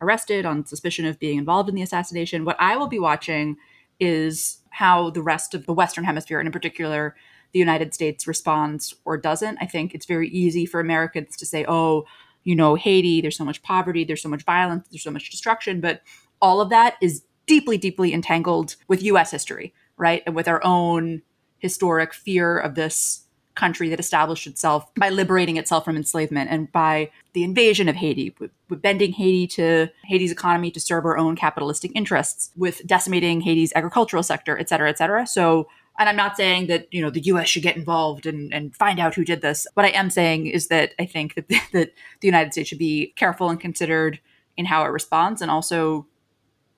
arrested 0.01 0.45
on 0.45 0.65
suspicion 0.65 1.05
of 1.05 1.19
being 1.19 1.37
involved 1.37 1.69
in 1.69 1.75
the 1.75 1.81
assassination. 1.81 2.45
What 2.45 2.59
I 2.59 2.75
will 2.75 2.87
be 2.87 2.99
watching 2.99 3.57
is 3.99 4.59
how 4.71 5.09
the 5.09 5.21
rest 5.21 5.53
of 5.53 5.65
the 5.65 5.73
Western 5.73 6.03
Hemisphere, 6.03 6.39
and 6.39 6.47
in 6.47 6.53
particular 6.53 7.15
the 7.51 7.59
United 7.59 7.93
States, 7.93 8.27
responds 8.27 8.93
or 9.05 9.17
doesn't. 9.17 9.57
I 9.59 9.65
think 9.65 9.93
it's 9.93 10.05
very 10.05 10.29
easy 10.29 10.65
for 10.65 10.79
Americans 10.79 11.35
to 11.37 11.45
say, 11.45 11.65
oh, 11.67 12.05
you 12.43 12.55
know, 12.55 12.75
Haiti, 12.75 13.21
there's 13.21 13.35
so 13.35 13.43
much 13.43 13.61
poverty, 13.63 14.03
there's 14.03 14.21
so 14.21 14.29
much 14.29 14.43
violence, 14.43 14.87
there's 14.89 15.03
so 15.03 15.11
much 15.11 15.29
destruction, 15.29 15.81
but 15.81 16.01
all 16.41 16.61
of 16.61 16.69
that 16.69 16.95
is 17.01 17.23
deeply, 17.47 17.77
deeply 17.77 18.13
entangled 18.13 18.75
with 18.87 19.03
US 19.03 19.31
history, 19.31 19.73
right? 19.97 20.21
And 20.25 20.35
with 20.35 20.47
our 20.47 20.63
own 20.63 21.23
historic 21.59 22.13
fear 22.13 22.57
of 22.57 22.75
this 22.75 23.25
country 23.59 23.89
that 23.89 23.99
established 23.99 24.47
itself 24.47 24.89
by 24.95 25.09
liberating 25.09 25.57
itself 25.57 25.83
from 25.83 25.97
enslavement 25.97 26.49
and 26.49 26.71
by 26.71 27.11
the 27.33 27.43
invasion 27.43 27.89
of 27.89 27.95
Haiti, 27.95 28.33
with, 28.39 28.51
bending 28.69 29.11
Haiti 29.11 29.47
to 29.47 29.89
Haiti's 30.05 30.31
economy 30.31 30.71
to 30.71 30.79
serve 30.79 31.05
our 31.05 31.17
own 31.17 31.35
capitalistic 31.35 31.91
interests, 31.93 32.51
with 32.55 32.85
decimating 32.87 33.41
Haiti's 33.41 33.73
agricultural 33.75 34.23
sector, 34.23 34.57
et 34.57 34.69
cetera, 34.69 34.89
et 34.89 34.97
cetera. 34.97 35.27
So, 35.27 35.67
and 35.97 36.07
I'm 36.07 36.15
not 36.15 36.37
saying 36.37 36.67
that 36.67 36.87
you 36.91 37.01
know 37.01 37.09
the 37.09 37.19
U.S. 37.21 37.49
should 37.49 37.63
get 37.63 37.75
involved 37.75 38.25
and, 38.25 38.53
and 38.53 38.73
find 38.73 38.97
out 38.99 39.15
who 39.15 39.25
did 39.25 39.41
this. 39.41 39.67
What 39.73 39.85
I 39.85 39.89
am 39.89 40.09
saying 40.09 40.47
is 40.47 40.67
that 40.67 40.93
I 40.97 41.05
think 41.05 41.35
that 41.35 41.49
that 41.73 41.93
the 42.21 42.27
United 42.27 42.53
States 42.53 42.69
should 42.69 42.79
be 42.79 43.07
careful 43.17 43.49
and 43.49 43.59
considered 43.59 44.21
in 44.55 44.65
how 44.65 44.85
it 44.85 44.89
responds, 44.89 45.41
and 45.41 45.51
also, 45.51 46.07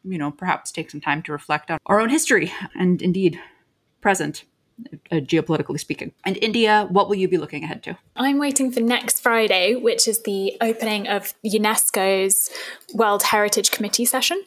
you 0.04 0.18
know, 0.18 0.32
perhaps 0.32 0.72
take 0.72 0.90
some 0.90 1.02
time 1.02 1.22
to 1.24 1.32
reflect 1.32 1.70
on 1.70 1.78
our 1.86 2.02
own 2.02 2.10
history 2.10 2.52
and 2.74 3.04
indeed 3.04 3.40
present 4.02 4.46
uh, 5.12 5.16
geopolitically 5.16 5.80
speaking. 5.80 6.12
And 6.26 6.38
India, 6.42 6.88
what 6.90 7.08
will 7.08 7.16
you 7.16 7.28
be 7.28 7.38
looking 7.38 7.64
ahead 7.64 7.84
to? 7.84 7.98
I'm 8.16 8.40
waiting 8.40 8.72
for 8.72 8.80
next 8.80 9.20
Friday, 9.20 9.76
which 9.76 10.08
is 10.08 10.24
the 10.24 10.58
opening 10.62 11.08
of 11.08 11.34
UNESCO's 11.46 12.50
World 12.94 13.24
Heritage 13.24 13.72
Committee 13.72 14.06
session. 14.06 14.44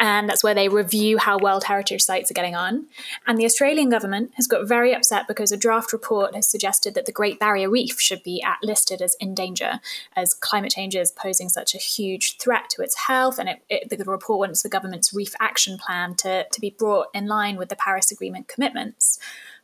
And 0.00 0.28
that's 0.28 0.42
where 0.42 0.54
they 0.54 0.68
review 0.68 1.18
how 1.18 1.38
World 1.38 1.64
Heritage 1.64 2.02
sites 2.02 2.30
are 2.30 2.34
getting 2.34 2.56
on. 2.56 2.86
And 3.26 3.38
the 3.38 3.44
Australian 3.44 3.88
government 3.90 4.32
has 4.34 4.46
got 4.46 4.66
very 4.66 4.94
upset 4.94 5.28
because 5.28 5.52
a 5.52 5.56
draft 5.56 5.92
report 5.92 6.34
has 6.34 6.48
suggested 6.48 6.94
that 6.94 7.06
the 7.06 7.12
Great 7.12 7.38
Barrier 7.38 7.70
Reef 7.70 8.00
should 8.00 8.22
be 8.22 8.42
at, 8.42 8.58
listed 8.62 9.02
as 9.02 9.16
in 9.20 9.34
danger, 9.34 9.80
as 10.14 10.34
climate 10.34 10.72
change 10.72 10.96
is 10.96 11.12
posing 11.12 11.48
such 11.48 11.74
a 11.74 11.78
huge 11.78 12.38
threat 12.38 12.70
to 12.70 12.82
its 12.82 12.96
health. 13.06 13.38
And 13.38 13.48
it, 13.48 13.62
it, 13.68 13.98
the 13.98 14.04
report 14.04 14.38
wants 14.38 14.62
the 14.62 14.68
government's 14.68 15.12
reef 15.14 15.34
action 15.40 15.78
plan 15.78 16.14
to, 16.16 16.46
to 16.50 16.60
be 16.60 16.70
brought 16.70 17.08
in 17.14 17.26
line 17.26 17.56
with 17.56 17.68
the 17.68 17.76
Paris 17.76 18.10
Agreement 18.10 18.48
commitments. 18.48 19.18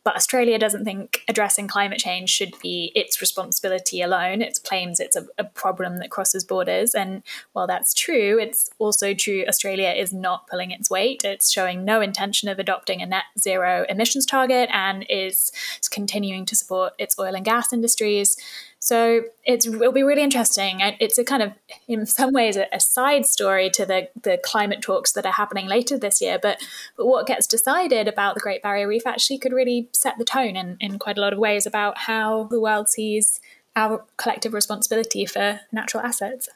But 0.04 0.16
Australia 0.16 0.58
doesn't 0.58 0.84
think 0.84 1.22
addressing 1.28 1.68
climate 1.68 1.98
change 1.98 2.30
should 2.30 2.54
be 2.60 2.90
its 2.94 3.20
responsibility 3.20 4.02
alone. 4.02 4.42
It 4.42 4.58
claims 4.64 4.98
it's 4.98 5.16
a, 5.16 5.26
a, 5.38 5.44
problem 5.44 5.98
that 5.98 6.10
crosses 6.10 6.44
borders. 6.44 6.94
And 6.94 7.22
while 7.52 7.66
that's 7.66 7.94
true, 7.94 8.38
it's 8.40 8.68
also 8.78 9.14
true 9.14 9.44
Australia 9.46 9.90
is 9.90 10.12
not 10.12 10.48
pulling 10.48 10.70
its 10.70 10.90
weight. 10.90 11.22
It's 11.24 11.52
showing 11.52 11.84
no 11.84 12.00
intention 12.00 12.48
of 12.48 12.58
adopting 12.58 13.00
a 13.00 13.06
net 13.06 13.24
zero 13.38 13.86
emissions 13.88 14.26
target 14.26 14.68
and 14.72 15.06
is 15.08 15.52
continuing 15.90 16.46
to 16.46 16.56
support 16.56 16.94
its 16.98 17.16
oil 17.18 17.36
and 17.36 17.44
gas 17.44 17.72
industries. 17.72 18.36
So 18.84 19.22
it's 19.44 19.64
it'll 19.64 19.92
be 19.92 20.02
really 20.02 20.24
interesting. 20.24 20.80
It's 20.80 21.16
a 21.16 21.22
kind 21.22 21.40
of, 21.40 21.52
in 21.86 22.04
some 22.04 22.32
ways, 22.32 22.56
a, 22.56 22.66
a, 22.72 22.80
side 22.80 23.26
story 23.26 23.70
to 23.70 23.86
the 23.86 24.08
the 24.20 24.40
climate 24.42 24.82
talks 24.82 25.12
that 25.12 25.24
are 25.24 25.34
happening 25.34 25.68
later 25.68 25.96
this 25.96 26.20
year. 26.20 26.36
But 26.42 26.60
but 26.96 27.06
what 27.06 27.28
gets 27.28 27.46
decided 27.46 28.08
about 28.08 28.34
the 28.34 28.40
Great 28.40 28.60
Barrier 28.60 28.88
Reef 28.88 29.06
actually 29.06 29.38
could 29.38 29.52
really 29.52 29.88
set 29.92 30.18
the 30.18 30.24
tone 30.24 30.56
in, 30.56 30.78
in 30.80 30.98
quite 30.98 31.16
a 31.16 31.20
lot 31.20 31.32
of 31.32 31.38
ways 31.38 31.64
about 31.64 31.96
how 31.96 32.48
the 32.50 32.60
world 32.60 32.88
sees 32.88 33.40
our 33.76 34.04
collective 34.16 34.52
responsibility 34.52 35.26
for 35.26 35.60
natural 35.70 36.02
assets. 36.02 36.48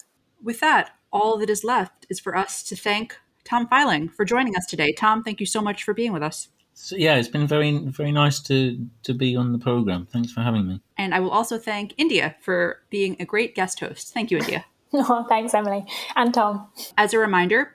With 0.42 0.58
that, 0.58 0.96
all 1.12 1.38
that 1.38 1.48
is 1.48 1.62
left 1.62 2.06
is 2.10 2.18
for 2.18 2.36
us 2.36 2.64
to 2.64 2.74
thank 2.74 3.16
Tom 3.44 3.68
Feiling 3.68 4.12
for 4.12 4.24
joining 4.24 4.56
us 4.56 4.66
today. 4.66 4.92
Tom, 4.92 5.22
thank 5.22 5.38
you 5.38 5.46
so 5.46 5.62
much 5.62 5.84
for 5.84 5.94
being 5.94 6.12
with 6.12 6.24
us. 6.24 6.48
So, 6.78 6.94
yeah, 6.94 7.16
it's 7.16 7.28
been 7.28 7.46
very 7.46 7.78
very 7.78 8.12
nice 8.12 8.38
to 8.40 8.78
to 9.04 9.14
be 9.14 9.34
on 9.34 9.52
the 9.52 9.58
program. 9.58 10.06
Thanks 10.12 10.30
for 10.30 10.42
having 10.42 10.68
me. 10.68 10.82
And 10.98 11.14
I 11.14 11.20
will 11.20 11.30
also 11.30 11.58
thank 11.58 11.94
India 11.96 12.36
for 12.42 12.82
being 12.90 13.16
a 13.18 13.24
great 13.24 13.54
guest 13.54 13.80
host. 13.80 14.12
Thank 14.12 14.30
you, 14.30 14.36
India. 14.38 14.66
oh, 14.92 15.24
thanks, 15.26 15.54
Emily 15.54 15.86
and 16.14 16.34
Tom. 16.34 16.68
As 16.98 17.14
a 17.14 17.18
reminder, 17.18 17.74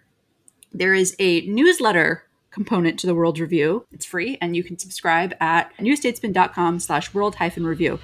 there 0.71 0.93
is 0.93 1.15
a 1.17 1.41
newsletter 1.41 2.25
component 2.51 2.99
to 2.99 3.07
the 3.07 3.15
World 3.15 3.39
Review. 3.39 3.87
It's 3.91 4.05
free, 4.05 4.37
and 4.39 4.55
you 4.55 4.63
can 4.63 4.77
subscribe 4.77 5.33
at 5.41 5.75
newstatesman.com 5.77 6.79
slash 6.79 7.11
world 7.11 7.35
hyphen 7.35 7.65
review. 7.65 7.99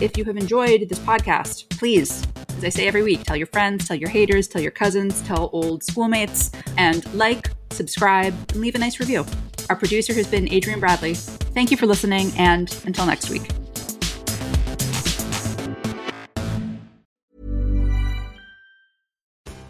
If 0.00 0.16
you 0.16 0.24
have 0.26 0.36
enjoyed 0.36 0.88
this 0.88 1.00
podcast, 1.00 1.68
please, 1.70 2.24
as 2.56 2.64
I 2.64 2.68
say 2.68 2.86
every 2.86 3.02
week, 3.02 3.24
tell 3.24 3.36
your 3.36 3.48
friends, 3.48 3.88
tell 3.88 3.96
your 3.96 4.10
haters, 4.10 4.46
tell 4.46 4.62
your 4.62 4.70
cousins, 4.70 5.22
tell 5.22 5.50
old 5.52 5.82
schoolmates, 5.82 6.52
and 6.76 7.04
like, 7.14 7.50
subscribe, 7.74 8.34
and 8.50 8.60
leave 8.60 8.74
a 8.74 8.78
nice 8.78 9.00
review. 9.00 9.26
Our 9.68 9.76
producer 9.76 10.14
has 10.14 10.26
been 10.26 10.50
Adrian 10.52 10.80
Bradley. 10.80 11.14
Thank 11.14 11.70
you 11.70 11.76
for 11.76 11.86
listening, 11.86 12.32
and 12.36 12.74
until 12.86 13.06
next 13.06 13.30
week. 13.30 13.63